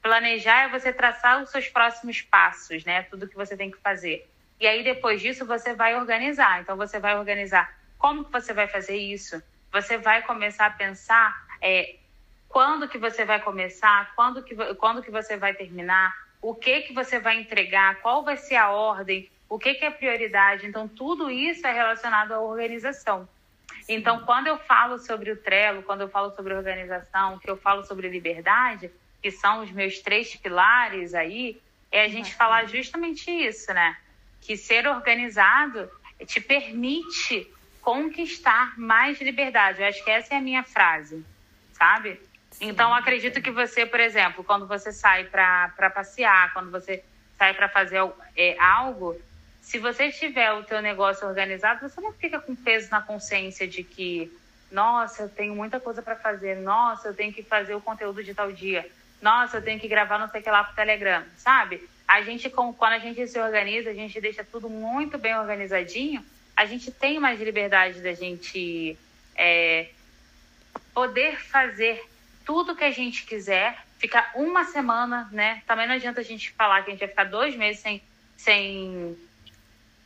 Planejar 0.00 0.64
é 0.64 0.68
você 0.68 0.92
traçar 0.92 1.42
os 1.42 1.50
seus 1.50 1.68
próximos 1.68 2.22
passos, 2.22 2.84
né? 2.84 3.02
Tudo 3.02 3.28
que 3.28 3.34
você 3.34 3.56
tem 3.56 3.70
que 3.70 3.78
fazer. 3.78 4.28
E 4.60 4.66
aí, 4.66 4.84
depois 4.84 5.20
disso, 5.20 5.44
você 5.44 5.74
vai 5.74 5.96
organizar. 5.96 6.60
Então, 6.60 6.76
você 6.76 7.00
vai 7.00 7.18
organizar 7.18 7.74
como 7.98 8.24
que 8.24 8.32
você 8.32 8.52
vai 8.52 8.68
fazer 8.68 8.96
isso. 8.96 9.42
Você 9.72 9.98
vai 9.98 10.22
começar 10.22 10.66
a 10.66 10.70
pensar 10.70 11.46
é, 11.60 11.96
quando 12.48 12.88
que 12.88 12.98
você 12.98 13.24
vai 13.24 13.40
começar, 13.40 14.14
quando 14.14 14.42
que, 14.42 14.54
quando 14.76 15.02
que 15.02 15.10
você 15.10 15.36
vai 15.36 15.54
terminar, 15.54 16.14
o 16.40 16.54
que 16.54 16.82
que 16.82 16.92
você 16.92 17.18
vai 17.18 17.40
entregar, 17.40 17.96
qual 18.00 18.24
vai 18.24 18.36
ser 18.36 18.56
a 18.56 18.70
ordem, 18.70 19.30
o 19.48 19.58
que 19.58 19.74
que 19.74 19.84
é 19.84 19.90
prioridade. 19.90 20.66
Então, 20.66 20.88
tudo 20.88 21.30
isso 21.30 21.66
é 21.66 21.72
relacionado 21.72 22.32
à 22.32 22.40
organização. 22.40 23.28
Então, 23.88 24.24
quando 24.24 24.48
eu 24.48 24.58
falo 24.58 24.98
sobre 24.98 25.30
o 25.30 25.36
Trello, 25.36 25.82
quando 25.82 26.02
eu 26.02 26.08
falo 26.08 26.30
sobre 26.30 26.54
organização, 26.54 27.38
que 27.38 27.48
eu 27.48 27.56
falo 27.56 27.84
sobre 27.84 28.08
liberdade, 28.08 28.90
que 29.22 29.30
são 29.30 29.62
os 29.62 29.70
meus 29.70 30.00
três 30.00 30.34
pilares 30.36 31.14
aí, 31.14 31.60
é 31.90 32.02
a 32.02 32.08
gente 32.08 32.34
falar 32.34 32.66
justamente 32.66 33.30
isso, 33.30 33.72
né? 33.72 33.96
Que 34.40 34.56
ser 34.56 34.86
organizado 34.86 35.90
te 36.26 36.40
permite 36.40 37.52
conquistar 37.86 38.76
mais 38.76 39.20
liberdade. 39.20 39.80
Eu 39.80 39.86
acho 39.86 40.02
que 40.02 40.10
essa 40.10 40.34
é 40.34 40.38
a 40.38 40.40
minha 40.40 40.64
frase, 40.64 41.24
sabe? 41.72 42.20
Sim. 42.50 42.68
Então, 42.68 42.92
acredito 42.92 43.40
que 43.40 43.52
você, 43.52 43.86
por 43.86 44.00
exemplo, 44.00 44.42
quando 44.42 44.66
você 44.66 44.90
sai 44.90 45.22
para 45.22 45.90
passear, 45.94 46.52
quando 46.52 46.68
você 46.72 47.04
sai 47.38 47.54
para 47.54 47.68
fazer 47.68 48.00
é, 48.36 48.58
algo, 48.58 49.16
se 49.62 49.78
você 49.78 50.10
tiver 50.10 50.52
o 50.52 50.64
teu 50.64 50.82
negócio 50.82 51.28
organizado, 51.28 51.88
você 51.88 52.00
não 52.00 52.12
fica 52.12 52.40
com 52.40 52.56
peso 52.56 52.90
na 52.90 53.00
consciência 53.00 53.68
de 53.68 53.84
que, 53.84 54.36
nossa, 54.72 55.22
eu 55.22 55.28
tenho 55.28 55.54
muita 55.54 55.78
coisa 55.78 56.02
para 56.02 56.16
fazer, 56.16 56.56
nossa, 56.56 57.06
eu 57.06 57.14
tenho 57.14 57.32
que 57.32 57.44
fazer 57.44 57.76
o 57.76 57.80
conteúdo 57.80 58.24
de 58.24 58.34
tal 58.34 58.50
dia, 58.50 58.84
nossa, 59.22 59.58
eu 59.58 59.62
tenho 59.62 59.78
que 59.78 59.86
gravar 59.86 60.18
não 60.18 60.28
sei 60.28 60.40
o 60.40 60.42
que 60.42 60.50
lá 60.50 60.64
pro 60.64 60.74
Telegram, 60.74 61.22
sabe? 61.36 61.88
A 62.08 62.20
gente, 62.22 62.50
quando 62.50 62.94
a 62.94 62.98
gente 62.98 63.24
se 63.28 63.38
organiza, 63.38 63.90
a 63.90 63.94
gente 63.94 64.20
deixa 64.20 64.42
tudo 64.42 64.68
muito 64.68 65.16
bem 65.18 65.38
organizadinho, 65.38 66.24
a 66.56 66.64
gente 66.64 66.90
tem 66.90 67.20
mais 67.20 67.38
liberdade 67.38 68.00
da 68.00 68.14
gente 68.14 68.98
é, 69.36 69.90
poder 70.94 71.38
fazer 71.38 72.02
tudo 72.44 72.74
que 72.74 72.84
a 72.84 72.90
gente 72.90 73.26
quiser, 73.26 73.76
ficar 73.98 74.32
uma 74.34 74.64
semana, 74.64 75.28
né? 75.30 75.62
Também 75.66 75.86
não 75.86 75.94
adianta 75.94 76.20
a 76.20 76.24
gente 76.24 76.52
falar 76.52 76.82
que 76.82 76.90
a 76.90 76.92
gente 76.92 77.00
vai 77.00 77.08
ficar 77.08 77.24
dois 77.24 77.54
meses 77.54 77.82
sem, 77.82 78.02
sem, 78.36 79.16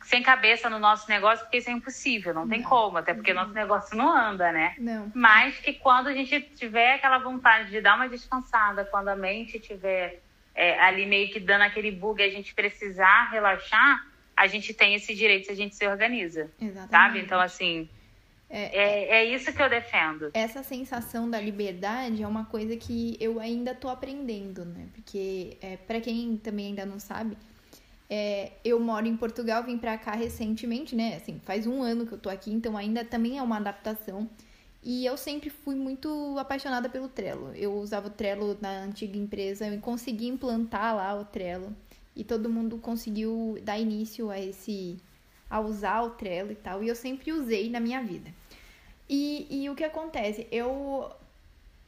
sem 0.03 0.21
cabeça 0.21 0.69
no 0.69 0.79
nosso 0.79 1.07
negócio, 1.09 1.45
porque 1.45 1.59
isso 1.59 1.69
é 1.69 1.73
impossível, 1.73 2.33
não 2.33 2.47
tem 2.47 2.61
não. 2.61 2.69
como, 2.69 2.97
até 2.97 3.13
porque 3.13 3.33
nosso 3.33 3.53
negócio 3.53 3.95
não 3.95 4.11
anda, 4.11 4.51
né? 4.51 4.75
Não. 4.77 5.09
Mas 5.15 5.57
que 5.59 5.73
quando 5.73 6.07
a 6.07 6.13
gente 6.13 6.41
tiver 6.41 6.95
aquela 6.95 7.19
vontade 7.19 7.69
de 7.69 7.79
dar 7.79 7.95
uma 7.95 8.09
descansada, 8.09 8.83
quando 8.83 9.07
a 9.07 9.15
mente 9.15 9.59
tiver 9.59 10.19
é, 10.53 10.77
ali 10.81 11.05
meio 11.05 11.31
que 11.31 11.39
dando 11.39 11.61
aquele 11.61 11.91
bug 11.91 12.21
e 12.21 12.25
a 12.25 12.29
gente 12.29 12.53
precisar 12.53 13.29
relaxar, 13.31 14.10
a 14.41 14.47
gente 14.47 14.73
tem 14.73 14.95
esse 14.95 15.13
direito 15.13 15.45
se 15.45 15.51
a 15.51 15.55
gente 15.55 15.75
se 15.75 15.87
organiza. 15.87 16.49
Exatamente. 16.59 16.89
Sabe? 16.89 17.19
Então, 17.19 17.39
assim, 17.39 17.87
é, 18.49 18.63
é, 18.75 19.07
é, 19.17 19.25
isso 19.25 19.53
que 19.53 19.61
eu 19.61 19.69
defendo. 19.69 20.31
Essa 20.33 20.63
sensação 20.63 21.29
da 21.29 21.39
liberdade 21.39 22.23
é 22.23 22.27
uma 22.27 22.45
coisa 22.45 22.75
que 22.75 23.15
eu 23.19 23.39
ainda 23.39 23.75
tô 23.75 23.87
aprendendo, 23.87 24.65
né? 24.65 24.87
Porque, 24.95 25.57
é, 25.61 25.77
para 25.77 26.01
quem 26.01 26.37
também 26.37 26.67
ainda 26.67 26.87
não 26.87 26.99
sabe, 26.99 27.37
é, 28.09 28.53
eu 28.65 28.79
moro 28.79 29.05
em 29.05 29.15
Portugal, 29.15 29.63
vim 29.63 29.77
pra 29.77 29.95
cá 29.95 30.13
recentemente, 30.13 30.95
né? 30.95 31.17
Assim, 31.17 31.39
faz 31.45 31.67
um 31.67 31.83
ano 31.83 32.07
que 32.07 32.13
eu 32.13 32.17
tô 32.17 32.29
aqui, 32.29 32.51
então 32.51 32.75
ainda 32.75 33.05
também 33.05 33.37
é 33.37 33.43
uma 33.43 33.57
adaptação. 33.57 34.27
E 34.83 35.05
eu 35.05 35.15
sempre 35.15 35.51
fui 35.51 35.75
muito 35.75 36.35
apaixonada 36.39 36.89
pelo 36.89 37.07
Trello. 37.07 37.53
Eu 37.55 37.75
usava 37.75 38.07
o 38.07 38.09
Trello 38.09 38.57
na 38.59 38.71
antiga 38.79 39.15
empresa, 39.15 39.67
eu 39.67 39.79
consegui 39.79 40.27
implantar 40.27 40.95
lá 40.95 41.13
o 41.13 41.23
Trello 41.23 41.75
e 42.15 42.23
todo 42.23 42.49
mundo 42.49 42.77
conseguiu 42.77 43.57
dar 43.63 43.79
início 43.79 44.29
a 44.29 44.39
esse 44.39 44.97
a 45.49 45.59
usar 45.59 46.01
o 46.03 46.11
Trello 46.11 46.51
e 46.51 46.55
tal, 46.55 46.81
e 46.81 46.87
eu 46.87 46.95
sempre 46.95 47.31
usei 47.33 47.69
na 47.69 47.79
minha 47.79 48.01
vida. 48.01 48.33
E, 49.09 49.47
e 49.49 49.69
o 49.69 49.75
que 49.75 49.83
acontece? 49.83 50.47
Eu 50.49 51.11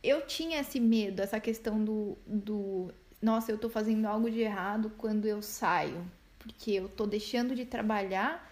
eu 0.03 0.25
tinha 0.25 0.60
esse 0.60 0.82
medo, 0.82 1.22
essa 1.22 1.39
questão 1.39 1.82
do, 1.82 2.18
do 2.27 2.94
nossa, 3.22 3.51
eu 3.53 3.58
tô 3.58 3.70
fazendo 3.70 4.06
algo 4.06 4.30
de 4.30 4.42
errado 4.42 4.92
quando 4.98 5.25
eu 5.25 5.42
saio, 5.42 6.06
porque 6.38 6.72
eu 6.72 6.89
tô 6.89 7.06
deixando 7.06 7.56
de 7.56 7.63
trabalhar 7.63 8.51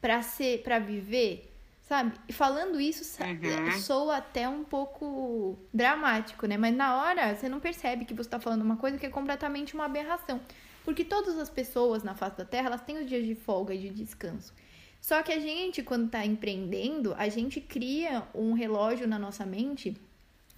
para 0.00 0.22
ser, 0.22 0.62
para 0.62 0.78
viver, 0.78 1.52
sabe? 1.82 2.14
E 2.26 2.32
falando 2.32 2.80
isso, 2.80 3.22
uhum. 3.22 3.78
soa 3.78 4.16
até 4.16 4.48
um 4.48 4.64
pouco 4.64 5.58
dramático, 5.72 6.46
né? 6.46 6.56
Mas 6.56 6.74
na 6.74 6.96
hora 6.96 7.34
você 7.34 7.46
não 7.46 7.60
percebe 7.60 8.06
que 8.06 8.14
você 8.14 8.30
tá 8.30 8.40
falando 8.40 8.62
uma 8.62 8.78
coisa 8.78 8.96
que 8.96 9.04
é 9.04 9.10
completamente 9.10 9.74
uma 9.74 9.84
aberração. 9.84 10.40
Porque 10.84 11.04
todas 11.04 11.38
as 11.38 11.48
pessoas 11.48 12.02
na 12.02 12.14
face 12.14 12.36
da 12.36 12.44
Terra, 12.44 12.66
elas 12.66 12.82
têm 12.82 12.98
os 12.98 13.06
dias 13.06 13.24
de 13.24 13.34
folga 13.34 13.74
e 13.74 13.78
de 13.78 13.90
descanso. 13.90 14.52
Só 15.00 15.22
que 15.22 15.32
a 15.32 15.38
gente, 15.38 15.82
quando 15.82 16.06
está 16.06 16.24
empreendendo, 16.24 17.14
a 17.18 17.28
gente 17.28 17.60
cria 17.60 18.26
um 18.34 18.52
relógio 18.52 19.06
na 19.06 19.18
nossa 19.18 19.44
mente 19.44 19.96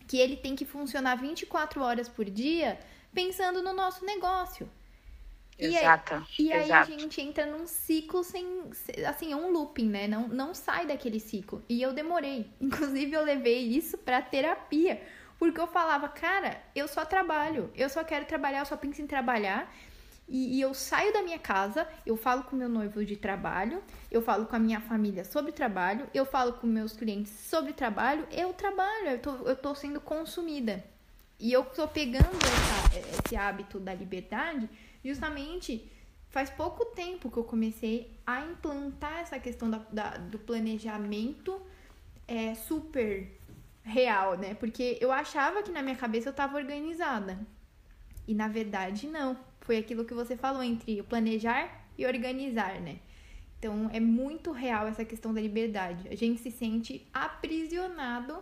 que 0.06 0.18
ele 0.18 0.36
tem 0.36 0.54
que 0.54 0.64
funcionar 0.64 1.16
24 1.16 1.82
horas 1.82 2.08
por 2.08 2.24
dia 2.24 2.78
pensando 3.12 3.62
no 3.62 3.72
nosso 3.72 4.04
negócio. 4.04 4.68
Exato. 5.58 6.26
E 6.38 6.52
aí, 6.52 6.68
e 6.68 6.70
aí 6.70 6.72
a 6.72 6.82
gente 6.84 7.20
entra 7.20 7.46
num 7.46 7.66
ciclo 7.66 8.22
sem. 8.22 8.70
Assim, 9.06 9.32
é 9.32 9.36
um 9.36 9.50
looping, 9.50 9.88
né? 9.88 10.06
Não, 10.06 10.28
não 10.28 10.54
sai 10.54 10.86
daquele 10.86 11.18
ciclo. 11.18 11.64
E 11.68 11.80
eu 11.80 11.92
demorei. 11.92 12.50
Inclusive, 12.60 13.12
eu 13.14 13.24
levei 13.24 13.60
isso 13.66 13.96
pra 13.96 14.20
terapia. 14.20 15.02
Porque 15.38 15.60
eu 15.60 15.66
falava, 15.66 16.08
cara, 16.08 16.62
eu 16.74 16.86
só 16.86 17.04
trabalho. 17.04 17.70
Eu 17.74 17.88
só 17.88 18.04
quero 18.04 18.26
trabalhar, 18.26 18.60
eu 18.60 18.66
só 18.66 18.76
penso 18.76 19.00
em 19.02 19.06
trabalhar. 19.06 19.72
E, 20.28 20.56
e, 20.56 20.60
eu 20.60 20.74
saio 20.74 21.12
da 21.12 21.22
minha 21.22 21.38
casa, 21.38 21.86
eu 22.04 22.16
falo 22.16 22.42
com 22.44 22.56
meu 22.56 22.68
noivo 22.68 23.04
de 23.04 23.16
trabalho, 23.16 23.80
eu 24.10 24.20
falo 24.20 24.46
com 24.46 24.56
a 24.56 24.58
minha 24.58 24.80
família 24.80 25.24
sobre 25.24 25.52
trabalho, 25.52 26.08
eu 26.12 26.26
falo 26.26 26.54
com 26.54 26.66
meus 26.66 26.94
clientes 26.94 27.32
sobre 27.32 27.72
trabalho, 27.72 28.26
eu 28.32 28.52
trabalho, 28.52 29.10
eu 29.10 29.18
tô, 29.20 29.30
eu 29.48 29.54
tô 29.54 29.74
sendo 29.74 30.00
consumida. 30.00 30.84
E 31.38 31.52
eu 31.52 31.64
tô 31.64 31.86
pegando 31.86 32.36
essa, 32.44 32.98
esse 32.98 33.36
hábito 33.36 33.78
da 33.78 33.94
liberdade 33.94 34.68
justamente 35.04 35.88
faz 36.30 36.50
pouco 36.50 36.84
tempo 36.86 37.30
que 37.30 37.36
eu 37.36 37.44
comecei 37.44 38.18
a 38.26 38.40
implantar 38.44 39.20
essa 39.20 39.38
questão 39.38 39.70
da, 39.70 39.78
da 39.92 40.16
do 40.16 40.38
planejamento 40.38 41.60
é, 42.26 42.54
super 42.54 43.30
real, 43.82 44.36
né? 44.36 44.54
Porque 44.54 44.98
eu 45.00 45.12
achava 45.12 45.62
que 45.62 45.70
na 45.70 45.82
minha 45.82 45.96
cabeça 45.96 46.28
eu 46.30 46.32
tava 46.32 46.56
organizada. 46.56 47.38
E 48.26 48.34
na 48.34 48.48
verdade 48.48 49.06
não. 49.06 49.38
Foi 49.66 49.76
aquilo 49.76 50.04
que 50.04 50.14
você 50.14 50.36
falou 50.36 50.62
entre 50.62 51.00
o 51.00 51.04
planejar 51.04 51.88
e 51.98 52.06
organizar, 52.06 52.80
né? 52.80 53.00
Então 53.58 53.90
é 53.92 53.98
muito 53.98 54.52
real 54.52 54.86
essa 54.86 55.04
questão 55.04 55.34
da 55.34 55.40
liberdade. 55.40 56.08
A 56.08 56.14
gente 56.14 56.40
se 56.40 56.52
sente 56.52 57.04
aprisionado 57.12 58.38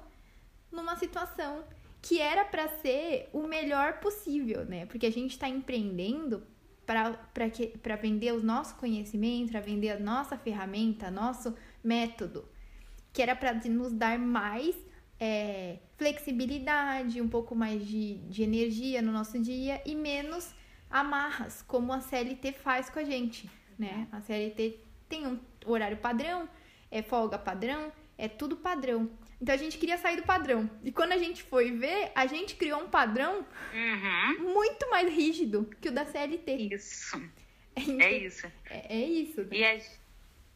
numa 0.71 0.97
situação 0.97 1.64
que 2.02 2.21
era 2.21 2.45
para 2.45 2.69
ser 2.69 3.31
o 3.33 3.47
melhor 3.47 4.00
possível, 4.00 4.66
né? 4.66 4.85
Porque 4.85 5.07
a 5.07 5.11
gente 5.11 5.31
está 5.31 5.49
empreendendo 5.49 6.43
para 6.85 7.97
vender 7.97 8.35
o 8.35 8.43
nosso 8.43 8.75
conhecimento, 8.75 9.52
para 9.52 9.61
vender 9.61 9.93
a 9.93 9.99
nossa 9.99 10.37
ferramenta, 10.37 11.11
nosso 11.11 11.57
método, 11.83 12.47
que 13.14 13.23
era 13.23 13.35
para 13.35 13.54
nos 13.54 13.95
dar 13.95 14.19
mais 14.19 14.76
é, 15.19 15.78
flexibilidade, 15.97 17.23
um 17.23 17.28
pouco 17.28 17.54
mais 17.54 17.87
de, 17.87 18.16
de 18.28 18.43
energia 18.43 19.00
no 19.00 19.11
nosso 19.11 19.38
dia 19.38 19.81
e 19.87 19.95
menos 19.95 20.54
amarras, 20.91 21.62
como 21.62 21.93
a 21.93 22.00
CLT 22.00 22.53
faz 22.53 22.88
com 22.88 22.99
a 22.99 23.05
gente, 23.05 23.51
né? 23.79 24.07
A 24.12 24.20
CLT 24.20 24.79
tem 25.09 25.27
um 25.27 25.40
horário 25.66 25.97
padrão, 25.97 26.49
é 26.90 27.03
folga 27.03 27.38
padrão, 27.38 27.92
é 28.16 28.29
tudo 28.29 28.57
padrão. 28.57 29.11
Então 29.40 29.55
a 29.55 29.59
gente 29.59 29.77
queria 29.77 29.99
sair 29.99 30.16
do 30.16 30.23
padrão. 30.23 30.70
E 30.83 30.92
quando 30.92 31.12
a 31.12 31.18
gente 31.18 31.42
foi 31.42 31.73
ver, 31.73 32.12
a 32.14 32.27
gente 32.27 32.55
criou 32.55 32.81
um 32.81 32.88
padrão 32.88 33.44
uhum. 33.75 34.55
muito 34.55 34.88
mais 34.88 35.12
rígido 35.12 35.68
que 35.81 35.88
o 35.88 35.92
da 35.92 36.07
CLT. 36.07 36.75
Isso. 36.75 37.20
É, 37.77 38.05
é 38.05 38.12
isso. 38.18 38.47
É, 38.70 38.97
é 38.97 39.05
isso. 39.05 39.42
Né? 39.42 39.49
E, 39.57 39.64
a, 39.64 39.79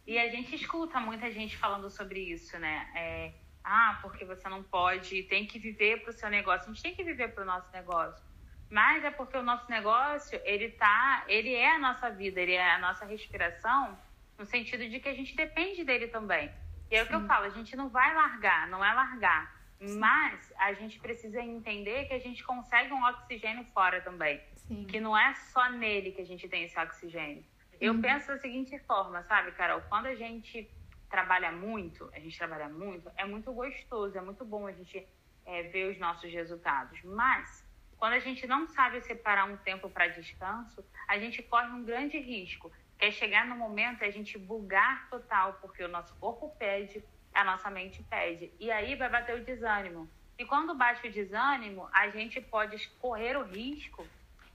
e 0.06 0.18
a 0.18 0.28
gente 0.30 0.54
escuta 0.54 1.00
muita 1.00 1.30
gente 1.30 1.56
falando 1.56 1.90
sobre 1.90 2.20
isso, 2.20 2.58
né? 2.58 2.88
É, 2.94 3.32
ah, 3.64 3.98
porque 4.00 4.24
você 4.24 4.48
não 4.48 4.62
pode, 4.62 5.24
tem 5.24 5.44
que 5.46 5.58
viver 5.58 6.02
para 6.02 6.10
o 6.10 6.12
seu 6.12 6.30
negócio. 6.30 6.70
A 6.70 6.72
gente 6.72 6.82
tem 6.82 6.94
que 6.94 7.04
viver 7.04 7.34
para 7.34 7.42
o 7.42 7.46
nosso 7.46 7.70
negócio 7.72 8.27
mas 8.70 9.02
é 9.04 9.10
porque 9.10 9.36
o 9.36 9.42
nosso 9.42 9.70
negócio, 9.70 10.40
ele 10.44 10.70
tá, 10.70 11.24
ele 11.26 11.54
é 11.54 11.74
a 11.74 11.78
nossa 11.78 12.10
vida, 12.10 12.40
ele 12.40 12.52
é 12.52 12.74
a 12.74 12.78
nossa 12.78 13.04
respiração, 13.04 13.98
no 14.38 14.44
sentido 14.44 14.88
de 14.88 15.00
que 15.00 15.08
a 15.08 15.14
gente 15.14 15.34
depende 15.34 15.84
dele 15.84 16.08
também. 16.08 16.50
E 16.90 16.96
é 16.96 17.00
Sim. 17.00 17.04
o 17.04 17.08
que 17.08 17.14
eu 17.14 17.26
falo, 17.26 17.46
a 17.46 17.50
gente 17.50 17.74
não 17.76 17.88
vai 17.88 18.14
largar, 18.14 18.68
não 18.68 18.84
é 18.84 18.92
largar. 18.92 19.58
Sim. 19.80 19.98
Mas 19.98 20.52
a 20.58 20.72
gente 20.72 20.98
precisa 20.98 21.40
entender 21.40 22.06
que 22.06 22.14
a 22.14 22.18
gente 22.18 22.44
consegue 22.44 22.92
um 22.92 23.04
oxigênio 23.04 23.64
fora 23.72 24.00
também. 24.00 24.40
Sim. 24.56 24.84
Que 24.84 25.00
não 25.00 25.16
é 25.16 25.34
só 25.34 25.70
nele 25.70 26.12
que 26.12 26.20
a 26.20 26.26
gente 26.26 26.48
tem 26.48 26.64
esse 26.64 26.78
oxigênio. 26.78 27.44
Eu 27.80 27.94
uhum. 27.94 28.00
penso 28.00 28.28
da 28.28 28.38
seguinte 28.38 28.78
forma, 28.80 29.22
sabe, 29.22 29.52
Carol? 29.52 29.80
Quando 29.88 30.06
a 30.06 30.14
gente 30.14 30.68
trabalha 31.08 31.52
muito, 31.52 32.10
a 32.12 32.18
gente 32.18 32.36
trabalha 32.36 32.68
muito, 32.68 33.10
é 33.16 33.24
muito 33.24 33.52
gostoso, 33.52 34.18
é 34.18 34.20
muito 34.20 34.44
bom 34.44 34.66
a 34.66 34.72
gente 34.72 35.06
é, 35.46 35.62
ver 35.62 35.92
os 35.92 35.98
nossos 35.98 36.30
resultados. 36.30 36.98
Mas 37.04 37.64
quando 37.98 38.12
a 38.12 38.18
gente 38.18 38.46
não 38.46 38.66
sabe 38.66 39.00
separar 39.02 39.44
um 39.44 39.56
tempo 39.56 39.90
para 39.90 40.06
descanso, 40.08 40.84
a 41.06 41.18
gente 41.18 41.42
corre 41.42 41.68
um 41.68 41.84
grande 41.84 42.18
risco, 42.18 42.72
que 42.98 43.06
é 43.06 43.10
chegar 43.10 43.46
no 43.46 43.56
momento 43.56 44.04
a 44.04 44.10
gente 44.10 44.38
bugar 44.38 45.08
total, 45.10 45.54
porque 45.60 45.82
o 45.82 45.88
nosso 45.88 46.14
corpo 46.16 46.48
pede, 46.58 47.02
a 47.34 47.44
nossa 47.44 47.70
mente 47.70 48.02
pede. 48.04 48.52
E 48.58 48.70
aí 48.70 48.94
vai 48.94 49.08
bater 49.08 49.40
o 49.40 49.44
desânimo. 49.44 50.08
E 50.38 50.44
quando 50.44 50.74
bate 50.74 51.06
o 51.06 51.12
desânimo, 51.12 51.88
a 51.92 52.08
gente 52.08 52.40
pode 52.40 52.88
correr 53.00 53.36
o 53.36 53.42
risco 53.42 54.06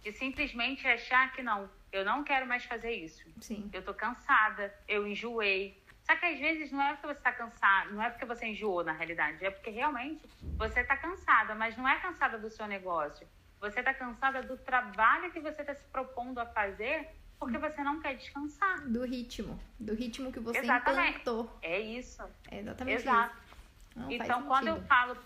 de 0.01 0.13
simplesmente 0.13 0.87
achar 0.87 1.31
que 1.33 1.41
não, 1.41 1.69
eu 1.91 2.05
não 2.05 2.23
quero 2.23 2.45
mais 2.45 2.63
fazer 2.63 2.91
isso. 2.91 3.23
Sim. 3.41 3.69
Eu 3.73 3.83
tô 3.83 3.93
cansada, 3.93 4.73
eu 4.87 5.05
enjoei, 5.05 5.81
só 6.03 6.15
que 6.15 6.25
às 6.25 6.39
vezes 6.39 6.71
não 6.71 6.81
é 6.81 6.93
porque 6.93 7.07
você 7.07 7.19
está 7.19 7.31
cansado, 7.31 7.93
não 7.93 8.03
é 8.03 8.09
porque 8.09 8.25
você 8.25 8.47
enjoou 8.47 8.83
na 8.83 8.91
realidade, 8.91 9.43
é 9.45 9.49
porque 9.49 9.69
realmente 9.69 10.21
você 10.57 10.81
está 10.81 10.97
cansada, 10.97 11.55
mas 11.55 11.77
não 11.77 11.87
é 11.87 11.99
cansada 11.99 12.37
do 12.37 12.49
seu 12.49 12.67
negócio. 12.67 13.25
Você 13.59 13.79
está 13.79 13.93
cansada 13.93 14.43
do 14.43 14.57
trabalho 14.57 15.31
que 15.31 15.39
você 15.39 15.61
está 15.61 15.73
se 15.73 15.85
propondo 15.85 16.39
a 16.39 16.45
fazer 16.45 17.09
porque 17.39 17.57
você 17.57 17.81
não 17.83 17.99
quer 18.01 18.15
descansar. 18.15 18.81
Do 18.87 19.05
ritmo, 19.05 19.59
do 19.79 19.93
ritmo 19.93 20.31
que 20.31 20.39
você 20.39 20.59
exatamente. 20.59 21.19
implantou. 21.19 21.57
É 21.61 21.79
isso. 21.79 22.23
É 22.51 22.59
exatamente 22.59 23.01
Exato. 23.01 23.35
isso. 23.35 23.99
Não, 23.99 24.11
então, 24.11 24.43
quando 24.43 24.67
eu 24.67 24.81
falo 24.83 25.17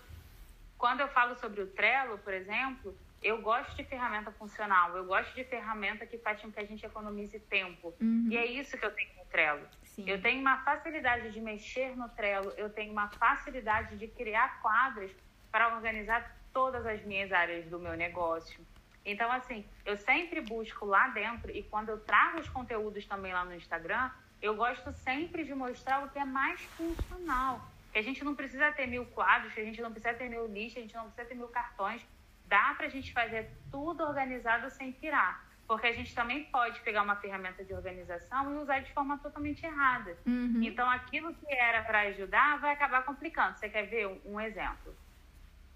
quando 0.78 1.00
eu 1.00 1.08
falo 1.08 1.34
sobre 1.36 1.60
o 1.60 1.66
Trello, 1.66 2.18
por 2.18 2.32
exemplo, 2.32 2.96
eu 3.20 3.42
gosto 3.42 3.74
de 3.74 3.82
ferramenta 3.82 4.30
funcional, 4.30 4.96
eu 4.96 5.04
gosto 5.04 5.34
de 5.34 5.42
ferramenta 5.44 6.06
que 6.06 6.16
faz 6.18 6.40
com 6.40 6.52
que 6.52 6.60
a 6.60 6.64
gente 6.64 6.86
economize 6.86 7.38
tempo. 7.40 7.92
Uhum. 8.00 8.28
E 8.30 8.36
é 8.36 8.46
isso 8.46 8.78
que 8.78 8.86
eu 8.86 8.90
tenho 8.92 9.10
no 9.18 9.24
Trello. 9.24 9.66
Sim. 9.98 10.04
Eu 10.08 10.22
tenho 10.22 10.40
uma 10.40 10.58
facilidade 10.58 11.32
de 11.32 11.40
mexer 11.40 11.96
no 11.96 12.08
Trello, 12.10 12.52
eu 12.56 12.70
tenho 12.70 12.92
uma 12.92 13.08
facilidade 13.08 13.96
de 13.96 14.06
criar 14.06 14.62
quadros 14.62 15.10
para 15.50 15.74
organizar 15.74 16.36
todas 16.52 16.86
as 16.86 17.02
minhas 17.02 17.32
áreas 17.32 17.66
do 17.66 17.80
meu 17.80 17.94
negócio. 17.94 18.64
Então, 19.04 19.32
assim, 19.32 19.66
eu 19.84 19.96
sempre 19.96 20.40
busco 20.40 20.86
lá 20.86 21.08
dentro 21.08 21.50
e 21.50 21.64
quando 21.64 21.88
eu 21.88 21.98
trago 21.98 22.38
os 22.38 22.48
conteúdos 22.48 23.06
também 23.06 23.32
lá 23.32 23.44
no 23.44 23.52
Instagram, 23.52 24.08
eu 24.40 24.54
gosto 24.54 24.92
sempre 24.92 25.42
de 25.42 25.52
mostrar 25.52 26.04
o 26.04 26.10
que 26.10 26.18
é 26.20 26.24
mais 26.24 26.60
funcional. 26.60 27.60
Que 27.92 27.98
a 27.98 28.02
gente 28.02 28.22
não 28.22 28.36
precisa 28.36 28.70
ter 28.70 28.86
mil 28.86 29.04
quadros, 29.06 29.52
que 29.52 29.60
a 29.60 29.64
gente 29.64 29.82
não 29.82 29.90
precisa 29.90 30.14
ter 30.14 30.28
mil 30.28 30.46
listas, 30.46 30.78
a 30.78 30.82
gente 30.82 30.94
não 30.94 31.06
precisa 31.06 31.26
ter 31.26 31.34
mil 31.34 31.48
cartões. 31.48 32.06
Dá 32.46 32.72
pra 32.76 32.88
gente 32.88 33.12
fazer 33.12 33.50
tudo 33.68 34.04
organizado 34.04 34.70
sem 34.70 34.92
pirar. 34.92 35.47
Porque 35.68 35.86
a 35.86 35.92
gente 35.92 36.14
também 36.14 36.44
pode 36.44 36.80
pegar 36.80 37.02
uma 37.02 37.16
ferramenta 37.16 37.62
de 37.62 37.74
organização 37.74 38.54
e 38.54 38.56
usar 38.56 38.80
de 38.80 38.90
forma 38.94 39.18
totalmente 39.18 39.66
errada. 39.66 40.16
Uhum. 40.26 40.62
Então, 40.62 40.88
aquilo 40.88 41.34
que 41.34 41.52
era 41.52 41.82
para 41.82 42.00
ajudar 42.08 42.58
vai 42.58 42.72
acabar 42.72 43.04
complicando. 43.04 43.58
Você 43.58 43.68
quer 43.68 43.82
ver 43.82 44.06
um, 44.24 44.40
exemplo? 44.40 44.96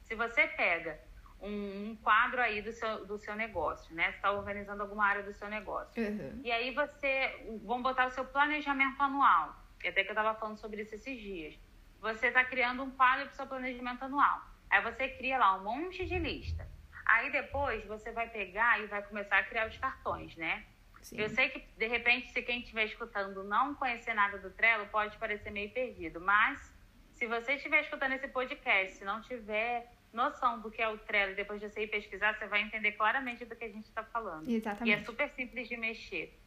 Se 0.05 0.14
você 0.14 0.46
pega 0.46 0.98
um, 1.42 1.90
um, 1.90 1.98
quadro 2.02 2.40
aí 2.40 2.62
do 2.62 2.72
seu, 2.72 3.05
do 3.05 3.18
seu 3.18 3.37
negócio, 3.37 3.94
né? 3.94 4.05
Você 4.05 4.16
está 4.16 4.33
organizando 4.33 4.81
alguma 4.81 5.05
área 5.05 5.22
do 5.22 5.33
seu 5.35 5.50
negócio. 5.50 6.02
Uhum. 6.02 6.40
E 6.42 6.50
aí 6.50 6.72
você, 6.72 7.61
vamos 7.62 7.83
botar 7.83 8.07
o 8.07 8.11
seu 8.11 8.24
planejamento 8.24 8.98
anual. 8.98 9.55
E 9.85 9.88
até 9.88 10.02
que 10.05 10.09
eu 10.09 10.14
estava 10.14 10.35
falando 10.38 10.57
sobre 10.57 10.81
isso 10.81 10.94
esses 10.94 11.20
dias. 11.20 11.59
Você 12.00 12.28
está 12.28 12.42
criando 12.42 12.83
um 12.83 12.90
quadro 12.92 13.26
para 13.26 13.33
o 13.35 13.37
seu 13.37 13.46
planejamento 13.46 14.02
anual. 14.02 14.40
Aí 14.70 14.83
você 14.83 15.07
cria 15.07 15.37
lá 15.37 15.55
um 15.57 15.64
monte 15.64 16.07
de 16.07 16.18
lista. 16.18 16.66
Aí 17.12 17.31
depois 17.31 17.85
você 17.85 18.11
vai 18.11 18.29
pegar 18.31 18.81
e 18.81 18.87
vai 18.87 19.03
começar 19.03 19.38
a 19.38 19.42
criar 19.42 19.68
os 19.68 19.77
cartões, 19.77 20.35
né? 20.37 20.64
Sim. 21.03 21.20
Eu 21.20 21.29
sei 21.29 21.51
que, 21.51 21.59
de 21.77 21.87
repente, 21.87 22.33
se 22.33 22.40
quem 22.40 22.61
estiver 22.61 22.85
escutando 22.85 23.44
não 23.44 23.75
conhecer 23.75 24.14
nada 24.14 24.38
do 24.38 24.51
Trello, 24.51 24.87
pode 24.87 25.18
parecer 25.18 25.51
meio 25.51 25.70
perdido, 25.70 26.20
mas 26.20 26.72
se 27.12 27.27
você 27.27 27.55
estiver 27.55 27.83
escutando 27.83 28.12
esse 28.12 28.29
podcast, 28.29 28.96
se 28.96 29.05
não 29.05 29.20
tiver 29.20 29.92
noção 30.11 30.61
do 30.61 30.70
que 30.70 30.81
é 30.81 30.88
o 30.88 30.96
Trello, 30.96 31.35
depois 31.35 31.61
de 31.61 31.68
você 31.68 31.83
ir 31.83 31.88
pesquisar, 31.88 32.35
você 32.35 32.46
vai 32.46 32.62
entender 32.62 32.92
claramente 32.92 33.44
do 33.44 33.55
que 33.55 33.64
a 33.64 33.68
gente 33.68 33.85
está 33.85 34.03
falando. 34.05 34.48
Exatamente. 34.48 34.88
E 34.88 34.98
é 34.98 35.05
super 35.05 35.29
simples 35.31 35.68
de 35.68 35.77
mexer. 35.77 36.38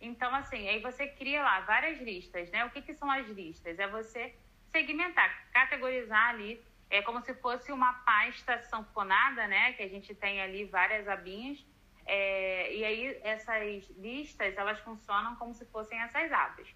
Então, 0.00 0.34
assim, 0.34 0.66
aí 0.66 0.80
você 0.80 1.08
cria 1.08 1.42
lá 1.42 1.60
várias 1.60 2.00
listas, 2.00 2.50
né? 2.50 2.64
O 2.64 2.70
que, 2.70 2.80
que 2.80 2.94
são 2.94 3.10
as 3.10 3.26
listas? 3.28 3.78
É 3.78 3.86
você 3.86 4.34
segmentar, 4.72 5.50
categorizar 5.52 6.30
ali, 6.30 6.62
é 6.88 7.02
como 7.02 7.20
se 7.20 7.34
fosse 7.34 7.72
uma 7.72 7.92
pasta 8.04 8.62
sanfonada, 8.62 9.46
né? 9.46 9.72
Que 9.72 9.82
a 9.82 9.88
gente 9.88 10.14
tem 10.14 10.40
ali 10.40 10.64
várias 10.64 11.08
abinhas. 11.08 11.64
É, 12.04 12.74
e 12.74 12.84
aí 12.84 13.20
essas 13.22 13.88
listas, 13.98 14.56
elas 14.56 14.78
funcionam 14.80 15.34
como 15.36 15.54
se 15.54 15.64
fossem 15.66 16.00
essas 16.00 16.30
abas. 16.30 16.68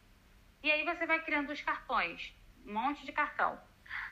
E 0.62 0.70
aí 0.70 0.84
você 0.84 1.06
vai 1.06 1.22
criando 1.22 1.50
os 1.50 1.60
cartões, 1.60 2.34
um 2.66 2.74
monte 2.74 3.06
de 3.06 3.12
cartão. 3.12 3.58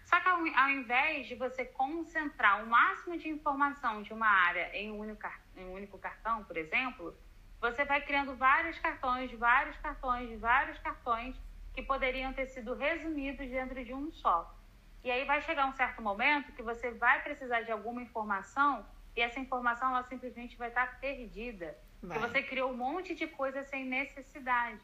Só 0.04 0.18
que 0.20 0.28
ao, 0.28 0.38
ao 0.38 0.70
invés 0.70 1.26
de 1.26 1.34
você 1.34 1.64
concentrar 1.64 2.62
o 2.62 2.66
máximo 2.66 3.18
de 3.18 3.28
informação 3.28 4.02
de 4.02 4.12
uma 4.12 4.28
área 4.28 4.74
em 4.74 4.90
um, 4.90 4.98
único, 4.98 5.28
em 5.56 5.64
um 5.64 5.72
único 5.74 5.98
cartão, 5.98 6.44
por 6.44 6.56
exemplo, 6.56 7.16
você 7.60 7.84
vai 7.84 8.00
criando 8.00 8.34
vários 8.36 8.78
cartões, 8.78 9.30
vários 9.32 9.76
cartões, 9.78 10.40
vários 10.40 10.78
cartões 10.78 11.36
que 11.74 11.82
poderiam 11.82 12.32
ter 12.32 12.46
sido 12.46 12.74
resumidos 12.74 13.48
dentro 13.48 13.84
de 13.84 13.92
um 13.92 14.10
só. 14.12 14.57
E 15.04 15.10
aí 15.10 15.24
vai 15.24 15.40
chegar 15.42 15.66
um 15.66 15.72
certo 15.72 16.02
momento 16.02 16.52
que 16.52 16.62
você 16.62 16.90
vai 16.90 17.22
precisar 17.22 17.62
de 17.62 17.70
alguma 17.70 18.02
informação 18.02 18.84
e 19.16 19.20
essa 19.20 19.40
informação 19.40 19.90
ela 19.90 20.04
simplesmente 20.04 20.56
vai 20.56 20.68
estar 20.68 21.00
perdida. 21.00 21.76
Vai. 22.02 22.18
Porque 22.18 22.32
você 22.32 22.42
criou 22.42 22.70
um 22.70 22.76
monte 22.76 23.14
de 23.14 23.26
coisa 23.26 23.64
sem 23.64 23.84
necessidade. 23.84 24.80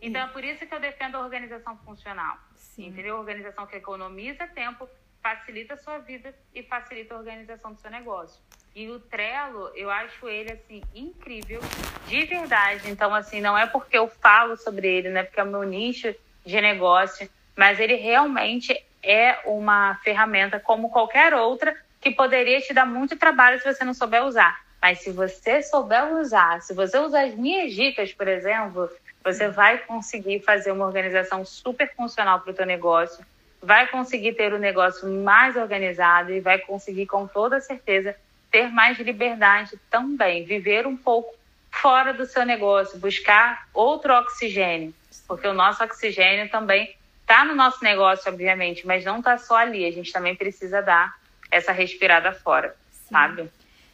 Então, 0.00 0.22
é 0.22 0.26
por 0.28 0.44
isso 0.44 0.66
que 0.66 0.74
eu 0.74 0.80
defendo 0.80 1.16
a 1.16 1.20
organização 1.20 1.76
funcional. 1.78 2.38
Sim. 2.54 2.88
Entendeu? 2.88 3.16
A 3.16 3.20
organização 3.20 3.66
que 3.66 3.76
economiza 3.76 4.46
tempo, 4.46 4.88
facilita 5.20 5.74
a 5.74 5.76
sua 5.76 5.98
vida 5.98 6.34
e 6.54 6.62
facilita 6.62 7.14
a 7.14 7.18
organização 7.18 7.72
do 7.72 7.80
seu 7.80 7.90
negócio. 7.90 8.40
E 8.74 8.88
o 8.88 9.00
Trello, 9.00 9.70
eu 9.74 9.90
acho 9.90 10.28
ele, 10.28 10.52
assim, 10.52 10.82
incrível, 10.94 11.60
de 12.06 12.24
verdade. 12.26 12.88
Então, 12.90 13.12
assim, 13.12 13.40
não 13.40 13.58
é 13.58 13.66
porque 13.66 13.98
eu 13.98 14.08
falo 14.08 14.56
sobre 14.56 14.88
ele, 14.88 15.08
né? 15.08 15.24
Porque 15.24 15.40
é 15.40 15.42
o 15.42 15.46
meu 15.46 15.64
nicho 15.64 16.14
de 16.44 16.60
negócio, 16.60 17.28
mas 17.56 17.80
ele 17.80 17.96
realmente 17.96 18.72
é 19.02 19.38
uma 19.44 19.94
ferramenta 20.02 20.60
como 20.60 20.90
qualquer 20.90 21.34
outra 21.34 21.76
que 22.00 22.10
poderia 22.10 22.60
te 22.60 22.72
dar 22.72 22.86
muito 22.86 23.16
trabalho 23.16 23.58
se 23.60 23.72
você 23.72 23.84
não 23.84 23.94
souber 23.94 24.24
usar. 24.24 24.60
Mas 24.80 25.00
se 25.00 25.10
você 25.10 25.62
souber 25.62 26.14
usar, 26.14 26.62
se 26.62 26.72
você 26.72 26.98
usar 26.98 27.24
as 27.24 27.34
minhas 27.34 27.72
dicas, 27.72 28.12
por 28.12 28.28
exemplo, 28.28 28.88
você 29.24 29.48
vai 29.48 29.78
conseguir 29.78 30.40
fazer 30.40 30.70
uma 30.70 30.86
organização 30.86 31.44
super 31.44 31.92
funcional 31.94 32.40
para 32.40 32.52
o 32.52 32.54
teu 32.54 32.64
negócio, 32.64 33.24
vai 33.60 33.88
conseguir 33.88 34.34
ter 34.34 34.52
o 34.52 34.58
negócio 34.58 35.08
mais 35.08 35.56
organizado 35.56 36.32
e 36.32 36.40
vai 36.40 36.58
conseguir, 36.58 37.06
com 37.06 37.26
toda 37.26 37.60
certeza, 37.60 38.14
ter 38.50 38.70
mais 38.70 38.98
liberdade 38.98 39.78
também, 39.90 40.44
viver 40.44 40.86
um 40.86 40.96
pouco 40.96 41.34
fora 41.70 42.14
do 42.14 42.24
seu 42.24 42.46
negócio, 42.46 42.98
buscar 42.98 43.68
outro 43.74 44.14
oxigênio, 44.14 44.94
porque 45.26 45.46
o 45.46 45.52
nosso 45.52 45.82
oxigênio 45.82 46.48
também 46.48 46.94
está 47.28 47.44
no 47.44 47.54
nosso 47.54 47.84
negócio, 47.84 48.32
obviamente, 48.32 48.86
mas 48.86 49.04
não 49.04 49.18
está 49.18 49.36
só 49.36 49.56
ali, 49.56 49.84
a 49.84 49.92
gente 49.92 50.10
também 50.10 50.34
precisa 50.34 50.80
dar 50.80 51.14
essa 51.50 51.72
respirada 51.72 52.32
fora, 52.32 52.74
Sim. 52.90 53.10
sabe? 53.10 53.50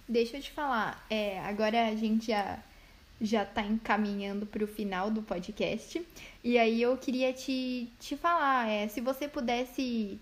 Deixa 0.08 0.36
eu 0.36 0.40
te 0.40 0.52
falar, 0.52 1.04
é, 1.10 1.40
agora 1.40 1.88
a 1.88 1.96
gente 1.96 2.28
já 2.28 2.58
já 3.20 3.44
está 3.44 3.62
encaminhando 3.62 4.44
para 4.44 4.64
o 4.64 4.66
final 4.66 5.08
do 5.08 5.22
podcast. 5.22 6.04
E 6.42 6.58
aí 6.58 6.82
eu 6.82 6.96
queria 6.96 7.32
te, 7.32 7.88
te 7.98 8.16
falar, 8.16 8.68
é, 8.68 8.88
se 8.88 9.00
você 9.00 9.28
pudesse 9.28 10.18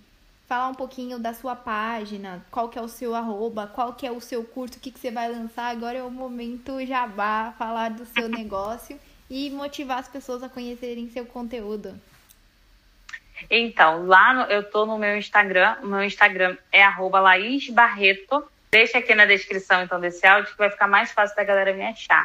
falar 0.47 0.69
um 0.69 0.75
pouquinho 0.75 1.19
da 1.19 1.33
sua 1.33 1.57
página, 1.57 2.45
qual 2.51 2.69
que 2.69 2.79
é 2.79 2.83
o 2.83 2.87
seu 2.87 3.15
arroba, 3.15 3.67
qual 3.67 3.95
que 3.95 4.07
é 4.07 4.13
o 4.13 4.21
seu 4.21 4.45
curso, 4.45 4.77
o 4.77 4.81
que, 4.81 4.91
que 4.91 5.01
você 5.01 5.11
vai 5.11 5.29
lançar, 5.29 5.71
agora 5.71 5.99
é 5.99 6.03
o 6.03 6.11
momento 6.11 6.85
jabá, 6.85 7.55
falar 7.59 7.91
do 7.91 8.05
seu 8.05 8.29
negócio 8.31 9.01
e 9.29 9.51
motivar 9.51 9.99
as 9.99 10.09
pessoas 10.09 10.43
a 10.43 10.49
conhecerem 10.49 11.11
seu 11.11 11.25
conteúdo. 11.25 11.99
Então, 13.51 14.07
lá 14.07 14.35
no, 14.35 14.43
eu 14.53 14.63
tô 14.63 14.87
no 14.87 14.99
meu 14.99 15.17
Instagram, 15.17 15.77
o 15.83 15.87
meu 15.87 16.03
Instagram 16.03 16.57
é 16.71 16.83
arroba 16.83 17.21
Laís 17.21 17.69
Barreto, 17.71 18.47
Deixa 18.75 18.97
aqui 18.97 19.15
na 19.15 19.27
descrição, 19.27 19.83
então, 19.83 20.01
desse 20.01 20.27
áudio, 20.27 20.51
que 20.51 20.57
vai 20.57 20.71
ficar 20.71 20.89
mais 20.89 21.13
fácil 21.13 21.37
da 21.37 21.45
galera 21.45 21.75
me 21.75 21.85
achar. 21.85 22.25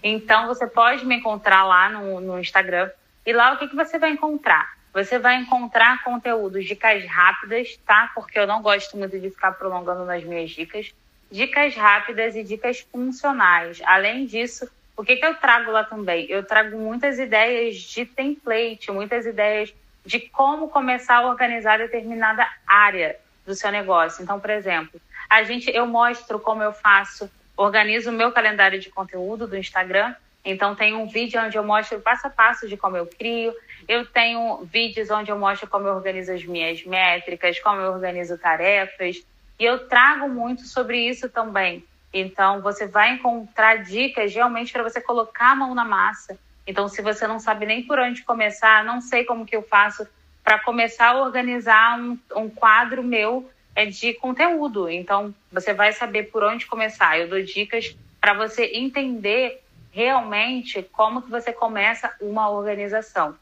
Então, 0.00 0.46
você 0.46 0.64
pode 0.64 1.04
me 1.04 1.16
encontrar 1.16 1.64
lá 1.64 1.90
no, 1.90 2.20
no 2.20 2.38
Instagram. 2.38 2.88
E 3.26 3.32
lá, 3.32 3.52
o 3.52 3.58
que, 3.58 3.66
que 3.66 3.74
você 3.74 3.98
vai 3.98 4.10
encontrar? 4.10 4.78
Você 4.94 5.18
vai 5.18 5.34
encontrar 5.34 6.04
conteúdos, 6.04 6.66
dicas 6.66 7.04
rápidas, 7.04 7.76
tá? 7.84 8.12
Porque 8.14 8.38
eu 8.38 8.46
não 8.46 8.62
gosto 8.62 8.96
muito 8.96 9.18
de 9.18 9.28
ficar 9.28 9.50
prolongando 9.52 10.04
nas 10.04 10.22
minhas 10.22 10.52
dicas. 10.52 10.94
Dicas 11.32 11.74
rápidas 11.74 12.36
e 12.36 12.44
dicas 12.44 12.86
funcionais. 12.92 13.82
Além 13.84 14.24
disso, 14.24 14.70
o 14.96 15.02
que, 15.02 15.16
que 15.16 15.26
eu 15.26 15.34
trago 15.34 15.72
lá 15.72 15.82
também? 15.82 16.26
Eu 16.28 16.44
trago 16.44 16.78
muitas 16.78 17.18
ideias 17.18 17.74
de 17.74 18.06
template, 18.06 18.92
muitas 18.92 19.26
ideias 19.26 19.74
de 20.08 20.20
como 20.20 20.70
começar 20.70 21.16
a 21.16 21.28
organizar 21.28 21.76
determinada 21.76 22.50
área 22.66 23.16
do 23.44 23.54
seu 23.54 23.70
negócio. 23.70 24.22
Então, 24.22 24.40
por 24.40 24.48
exemplo, 24.48 24.98
a 25.28 25.42
gente, 25.42 25.70
eu 25.70 25.86
mostro 25.86 26.40
como 26.40 26.62
eu 26.62 26.72
faço, 26.72 27.30
organizo 27.54 28.08
o 28.08 28.12
meu 28.14 28.32
calendário 28.32 28.80
de 28.80 28.88
conteúdo 28.88 29.46
do 29.46 29.54
Instagram. 29.54 30.14
Então 30.42 30.74
tem 30.74 30.94
um 30.94 31.06
vídeo 31.06 31.38
onde 31.38 31.58
eu 31.58 31.62
mostro 31.62 32.00
passo 32.00 32.26
a 32.26 32.30
passo 32.30 32.66
de 32.66 32.74
como 32.74 32.96
eu 32.96 33.06
crio. 33.06 33.52
Eu 33.86 34.06
tenho 34.06 34.64
vídeos 34.64 35.10
onde 35.10 35.30
eu 35.30 35.38
mostro 35.38 35.68
como 35.68 35.86
eu 35.86 35.94
organizo 35.94 36.32
as 36.32 36.42
minhas 36.42 36.82
métricas, 36.86 37.60
como 37.60 37.78
eu 37.78 37.92
organizo 37.92 38.38
tarefas. 38.38 39.22
E 39.58 39.64
eu 39.64 39.88
trago 39.88 40.26
muito 40.26 40.62
sobre 40.62 41.06
isso 41.06 41.28
também. 41.28 41.84
Então 42.14 42.62
você 42.62 42.86
vai 42.86 43.12
encontrar 43.12 43.84
dicas 43.84 44.34
realmente 44.34 44.72
para 44.72 44.82
você 44.82 45.02
colocar 45.02 45.50
a 45.50 45.56
mão 45.56 45.74
na 45.74 45.84
massa. 45.84 46.38
Então 46.68 46.86
se 46.86 47.02
você 47.02 47.26
não 47.26 47.40
sabe 47.40 47.66
nem 47.66 47.82
por 47.82 47.98
onde 47.98 48.22
começar, 48.22 48.84
não 48.84 49.00
sei 49.00 49.24
como 49.24 49.44
que 49.44 49.56
eu 49.56 49.62
faço 49.62 50.06
para 50.44 50.60
começar 50.60 51.08
a 51.08 51.22
organizar 51.22 51.98
um, 51.98 52.16
um 52.36 52.48
quadro 52.48 53.02
meu 53.02 53.50
é 53.74 53.86
de 53.86 54.12
conteúdo. 54.14 54.88
Então, 54.88 55.32
você 55.52 55.72
vai 55.72 55.92
saber 55.92 56.24
por 56.32 56.42
onde 56.42 56.66
começar. 56.66 57.18
Eu 57.18 57.28
dou 57.28 57.40
dicas 57.42 57.96
para 58.20 58.34
você 58.34 58.64
entender 58.74 59.62
realmente 59.92 60.82
como 60.82 61.22
que 61.22 61.30
você 61.30 61.52
começa 61.52 62.12
uma 62.20 62.50
organização, 62.50 63.36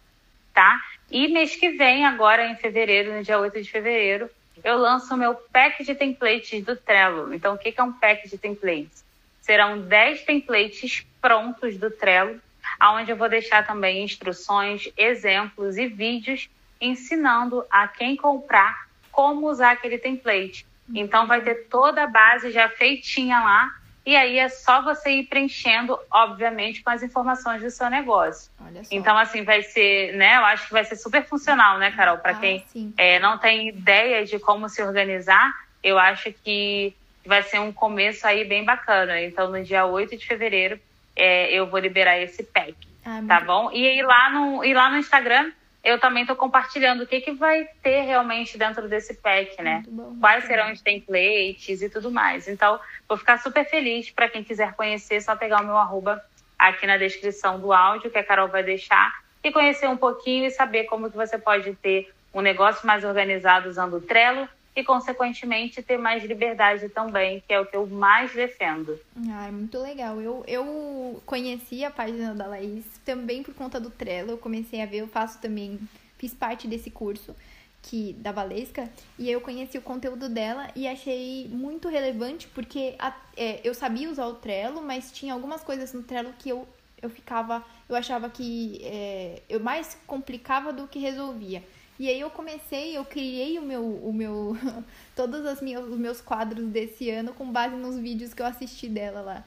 tá? 0.52 0.78
E 1.10 1.28
mês 1.28 1.56
que 1.56 1.70
vem, 1.70 2.04
agora 2.04 2.46
em 2.46 2.56
fevereiro, 2.56 3.14
no 3.14 3.22
dia 3.22 3.38
8 3.38 3.62
de 3.62 3.70
fevereiro, 3.70 4.28
eu 4.62 4.76
lanço 4.76 5.14
o 5.14 5.16
meu 5.16 5.34
pack 5.34 5.84
de 5.84 5.94
templates 5.94 6.62
do 6.64 6.76
Trello. 6.76 7.32
Então, 7.32 7.54
o 7.54 7.58
que 7.58 7.74
é 7.74 7.82
um 7.82 7.92
pack 7.92 8.28
de 8.28 8.36
templates? 8.36 9.04
Serão 9.40 9.80
10 9.80 10.22
templates 10.22 11.06
prontos 11.20 11.78
do 11.78 11.90
Trello, 11.90 12.40
onde 12.83 13.11
eu 13.11 13.16
vou 13.16 13.29
deixar 13.29 13.66
também 13.66 14.05
instruções, 14.05 14.88
exemplos 14.96 15.76
e 15.76 15.87
vídeos 15.87 16.48
ensinando 16.81 17.64
a 17.70 17.88
quem 17.88 18.16
comprar 18.16 18.87
como 19.11 19.48
usar 19.48 19.72
aquele 19.72 19.98
template. 19.98 20.66
Então 20.94 21.26
vai 21.26 21.40
ter 21.40 21.66
toda 21.68 22.05
a 22.05 22.07
base 22.07 22.50
já 22.50 22.68
feitinha 22.68 23.40
lá 23.40 23.74
e 24.07 24.14
aí 24.14 24.38
é 24.38 24.48
só 24.48 24.83
você 24.83 25.11
ir 25.11 25.24
preenchendo, 25.24 25.98
obviamente, 26.09 26.81
com 26.81 26.90
as 26.90 27.02
informações 27.02 27.61
do 27.61 27.68
seu 27.70 27.90
negócio. 27.90 28.52
Então, 28.88 29.18
assim, 29.18 29.42
vai 29.42 29.62
ser, 29.62 30.12
né? 30.12 30.37
Eu 30.37 30.44
acho 30.44 30.68
que 30.68 30.72
vai 30.72 30.85
ser 30.85 30.94
super 30.94 31.24
funcional, 31.24 31.76
né, 31.79 31.90
Carol? 31.90 32.18
Para 32.18 32.31
ah, 32.31 32.35
quem 32.38 32.64
é, 32.96 33.18
não 33.18 33.37
tem 33.37 33.68
ideia 33.68 34.24
de 34.24 34.38
como 34.38 34.68
se 34.68 34.81
organizar, 34.81 35.52
eu 35.83 35.98
acho 35.98 36.33
que 36.33 36.94
vai 37.24 37.42
ser 37.42 37.59
um 37.59 37.72
começo 37.72 38.24
aí 38.24 38.44
bem 38.44 38.64
bacana. 38.64 39.20
Então, 39.20 39.50
no 39.50 39.61
dia 39.64 39.85
8 39.85 40.16
de 40.16 40.24
fevereiro, 40.24 40.79
é, 41.16 41.52
eu 41.52 41.66
vou 41.66 41.81
liberar 41.81 42.18
esse 42.18 42.44
pack. 42.44 42.76
Ah, 43.05 43.22
tá 43.26 43.40
bom? 43.40 43.70
E 43.72 44.02
lá 44.02 44.31
no, 44.31 44.64
e 44.64 44.74
lá 44.74 44.90
no 44.90 44.98
Instagram 44.98 45.50
eu 45.87 46.00
também 46.00 46.24
estou 46.24 46.35
compartilhando 46.35 47.05
o 47.05 47.07
que, 47.07 47.20
que 47.20 47.31
vai 47.31 47.64
ter 47.81 48.00
realmente 48.00 48.59
dentro 48.59 48.88
desse 48.88 49.14
pack, 49.14 49.62
né? 49.62 49.85
Bom, 49.87 50.16
Quais 50.18 50.44
serão 50.44 50.72
os 50.72 50.83
templates 50.83 51.81
e 51.81 51.88
tudo 51.88 52.11
mais. 52.11 52.48
Então, 52.48 52.81
vou 53.09 53.16
ficar 53.16 53.38
super 53.38 53.64
feliz 53.64 54.11
para 54.11 54.29
quem 54.29 54.42
quiser 54.42 54.74
conhecer, 54.74 55.20
só 55.20 55.37
pegar 55.37 55.62
o 55.62 55.64
meu 55.64 55.76
arroba 55.76 56.20
aqui 56.59 56.88
na 56.88 56.96
descrição 56.96 57.61
do 57.61 57.72
áudio 57.72 58.11
que 58.11 58.18
a 58.18 58.24
Carol 58.24 58.48
vai 58.48 58.64
deixar 58.64 59.12
e 59.44 59.52
conhecer 59.52 59.88
um 59.88 59.96
pouquinho 59.96 60.46
e 60.46 60.50
saber 60.50 60.85
como 60.85 61.09
que 61.09 61.16
você 61.16 61.38
pode 61.38 61.72
ter 61.76 62.12
um 62.35 62.40
negócio 62.40 62.85
mais 62.85 63.05
organizado 63.05 63.68
usando 63.68 63.98
o 63.98 64.00
Trello 64.00 64.48
e, 64.76 64.84
consequentemente, 64.84 65.82
ter 65.82 65.96
mais 65.96 66.22
liberdade 66.22 66.90
também, 66.90 67.42
que 67.46 67.54
é 67.54 67.58
o 67.58 67.64
que 67.64 67.74
eu 67.74 67.86
mais 67.86 68.34
defendo. 68.34 69.00
Ah, 69.30 69.48
é 69.48 69.50
muito 69.50 69.78
legal. 69.80 70.20
Eu, 70.20 70.44
eu 70.46 71.22
conheci 71.24 71.82
a 71.82 71.90
página 71.90 72.34
da 72.34 72.46
Laís 72.46 72.84
também 73.02 73.42
por 73.42 73.54
conta 73.54 73.80
do 73.80 73.88
Trello. 73.88 74.32
Eu 74.32 74.38
comecei 74.38 74.82
a 74.82 74.86
ver, 74.86 74.98
eu 74.98 75.08
faço 75.08 75.40
também, 75.40 75.80
fiz 76.18 76.34
parte 76.34 76.68
desse 76.68 76.90
curso 76.90 77.34
que 77.80 78.14
da 78.14 78.32
Valesca 78.32 78.90
e 79.16 79.30
eu 79.30 79.40
conheci 79.40 79.78
o 79.78 79.82
conteúdo 79.82 80.28
dela 80.28 80.68
e 80.74 80.88
achei 80.88 81.48
muito 81.48 81.88
relevante 81.88 82.48
porque 82.48 82.96
a, 82.98 83.14
é, 83.36 83.60
eu 83.62 83.72
sabia 83.74 84.10
usar 84.10 84.26
o 84.26 84.34
Trello, 84.34 84.82
mas 84.82 85.12
tinha 85.12 85.32
algumas 85.32 85.62
coisas 85.62 85.92
no 85.92 86.02
Trello 86.02 86.34
que 86.36 86.48
eu, 86.48 86.66
eu 87.00 87.08
ficava, 87.08 87.64
eu 87.88 87.94
achava 87.94 88.28
que 88.28 88.80
é, 88.82 89.40
eu 89.48 89.60
mais 89.60 89.96
complicava 90.04 90.72
do 90.72 90.88
que 90.88 90.98
resolvia. 90.98 91.62
E 91.98 92.09
aí 92.09 92.20
eu 92.20 92.30
comecei, 92.30 92.96
eu 92.96 93.04
criei 93.04 93.59
o 93.59 93.62
meu, 93.62 93.82
o 93.82 94.12
meu, 94.12 94.56
todos 95.16 95.46
as 95.46 95.62
minhas, 95.62 95.85
os 95.85 95.98
meus 95.98 96.20
quadros 96.20 96.66
desse 96.66 97.11
ano 97.11 97.32
com 97.32 97.50
base 97.50 97.74
nos 97.74 97.98
vídeos 97.98 98.35
que 98.35 98.42
eu 98.42 98.46
assisti 98.46 98.88
dela 98.88 99.20
lá. 99.20 99.44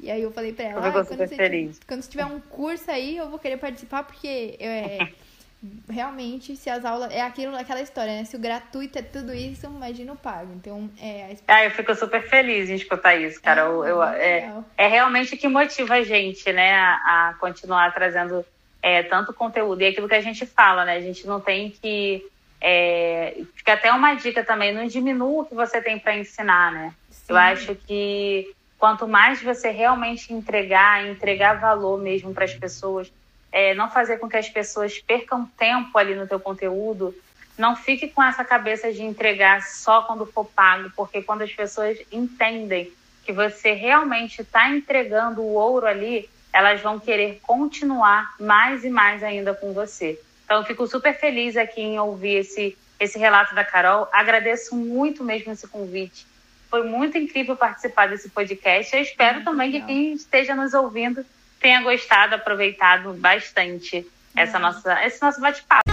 E 0.00 0.10
aí 0.10 0.20
eu 0.20 0.32
falei 0.32 0.52
pra 0.52 0.64
ela, 0.64 0.88
ah, 0.88 0.92
quando, 0.92 1.06
você, 1.06 1.70
quando 1.86 2.08
tiver 2.08 2.24
um 2.24 2.40
curso 2.40 2.90
aí, 2.90 3.16
eu 3.16 3.30
vou 3.30 3.38
querer 3.38 3.56
participar, 3.56 4.02
porque 4.02 4.56
é, 4.58 5.06
realmente, 5.88 6.56
se 6.56 6.68
as 6.68 6.84
aulas. 6.84 7.12
É 7.12 7.22
aquilo, 7.22 7.54
aquela 7.56 7.80
história, 7.80 8.12
né? 8.12 8.24
Se 8.24 8.34
o 8.34 8.38
gratuito 8.38 8.98
é 8.98 9.02
tudo 9.02 9.32
isso, 9.32 9.66
imagina 9.66 10.12
o 10.12 10.16
pago. 10.16 10.52
Então, 10.54 10.90
é. 11.00 11.36
A... 11.46 11.56
Ah, 11.56 11.64
eu 11.64 11.70
fico 11.70 11.94
super 11.94 12.28
feliz 12.28 12.68
em 12.68 12.74
escutar 12.74 13.14
isso, 13.14 13.40
cara. 13.40 13.62
É, 13.62 13.64
eu, 13.64 13.84
eu 13.84 14.02
é, 14.02 14.64
é, 14.76 14.88
realmente 14.88 15.34
o 15.34 15.38
que 15.38 15.46
motiva 15.46 15.94
a 15.94 16.02
gente, 16.02 16.52
né, 16.52 16.74
a, 16.74 17.28
a 17.28 17.34
continuar 17.34 17.94
trazendo 17.94 18.44
é, 18.82 19.02
tanto 19.04 19.32
conteúdo. 19.32 19.80
E 19.80 19.86
aquilo 19.86 20.08
que 20.08 20.14
a 20.14 20.20
gente 20.20 20.44
fala, 20.44 20.84
né? 20.84 20.96
A 20.96 21.00
gente 21.00 21.26
não 21.26 21.40
tem 21.40 21.70
que. 21.70 22.26
É, 22.60 23.40
fica 23.54 23.72
até 23.74 23.92
uma 23.92 24.14
dica 24.14 24.44
também, 24.44 24.74
não 24.74 24.86
diminua 24.86 25.42
o 25.42 25.46
que 25.46 25.54
você 25.54 25.80
tem 25.80 25.98
para 25.98 26.16
ensinar, 26.16 26.72
né? 26.72 26.94
Sim. 27.10 27.24
Eu 27.28 27.36
acho 27.36 27.74
que 27.74 28.52
quanto 28.78 29.06
mais 29.06 29.40
você 29.40 29.70
realmente 29.70 30.32
entregar, 30.32 31.06
entregar 31.06 31.60
valor 31.60 32.00
mesmo 32.00 32.34
para 32.34 32.44
as 32.44 32.54
pessoas, 32.54 33.12
é, 33.50 33.74
não 33.74 33.88
fazer 33.88 34.18
com 34.18 34.28
que 34.28 34.36
as 34.36 34.48
pessoas 34.48 34.98
percam 34.98 35.46
tempo 35.56 35.96
ali 35.96 36.14
no 36.14 36.26
teu 36.26 36.40
conteúdo, 36.40 37.14
não 37.56 37.76
fique 37.76 38.08
com 38.08 38.22
essa 38.22 38.44
cabeça 38.44 38.92
de 38.92 39.02
entregar 39.02 39.62
só 39.62 40.02
quando 40.02 40.26
for 40.26 40.44
pago, 40.44 40.90
porque 40.96 41.22
quando 41.22 41.42
as 41.42 41.52
pessoas 41.52 41.98
entendem 42.10 42.92
que 43.24 43.32
você 43.32 43.72
realmente 43.72 44.42
está 44.42 44.68
entregando 44.68 45.42
o 45.42 45.54
ouro 45.54 45.86
ali, 45.86 46.28
elas 46.52 46.80
vão 46.80 46.98
querer 47.00 47.40
continuar 47.42 48.34
mais 48.38 48.84
e 48.84 48.90
mais 48.90 49.22
ainda 49.22 49.54
com 49.54 49.72
você. 49.72 50.20
Então, 50.44 50.58
eu 50.58 50.64
fico 50.64 50.86
super 50.86 51.18
feliz 51.18 51.56
aqui 51.56 51.80
em 51.80 51.98
ouvir 51.98 52.36
esse, 52.36 52.76
esse 53.00 53.18
relato 53.18 53.54
da 53.54 53.64
Carol. 53.64 54.08
Agradeço 54.12 54.76
muito 54.76 55.24
mesmo 55.24 55.52
esse 55.52 55.66
convite. 55.66 56.26
Foi 56.68 56.82
muito 56.84 57.16
incrível 57.16 57.56
participar 57.56 58.08
desse 58.08 58.28
podcast. 58.28 58.94
Eu 58.94 59.02
espero 59.02 59.36
muito 59.36 59.44
também 59.46 59.72
legal. 59.72 59.86
que 59.86 59.94
quem 59.94 60.12
esteja 60.12 60.54
nos 60.54 60.74
ouvindo 60.74 61.24
tenha 61.60 61.80
gostado, 61.80 62.34
aproveitado 62.34 63.14
bastante 63.14 64.06
essa 64.36 64.58
nossa, 64.58 65.04
esse 65.06 65.22
nosso 65.22 65.40
bate-papo. 65.40 65.90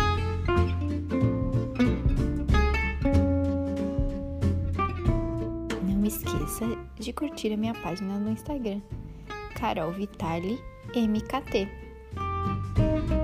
Não 5.84 6.06
esqueça 6.06 6.65
de 6.98 7.13
curtir 7.13 7.54
a 7.54 7.58
minha 7.58 7.74
página 7.76 8.17
no 8.17 8.32
Instagram, 8.32 8.82
Carol 9.60 9.91
Vitali, 9.91 10.58
MKT. 10.95 13.19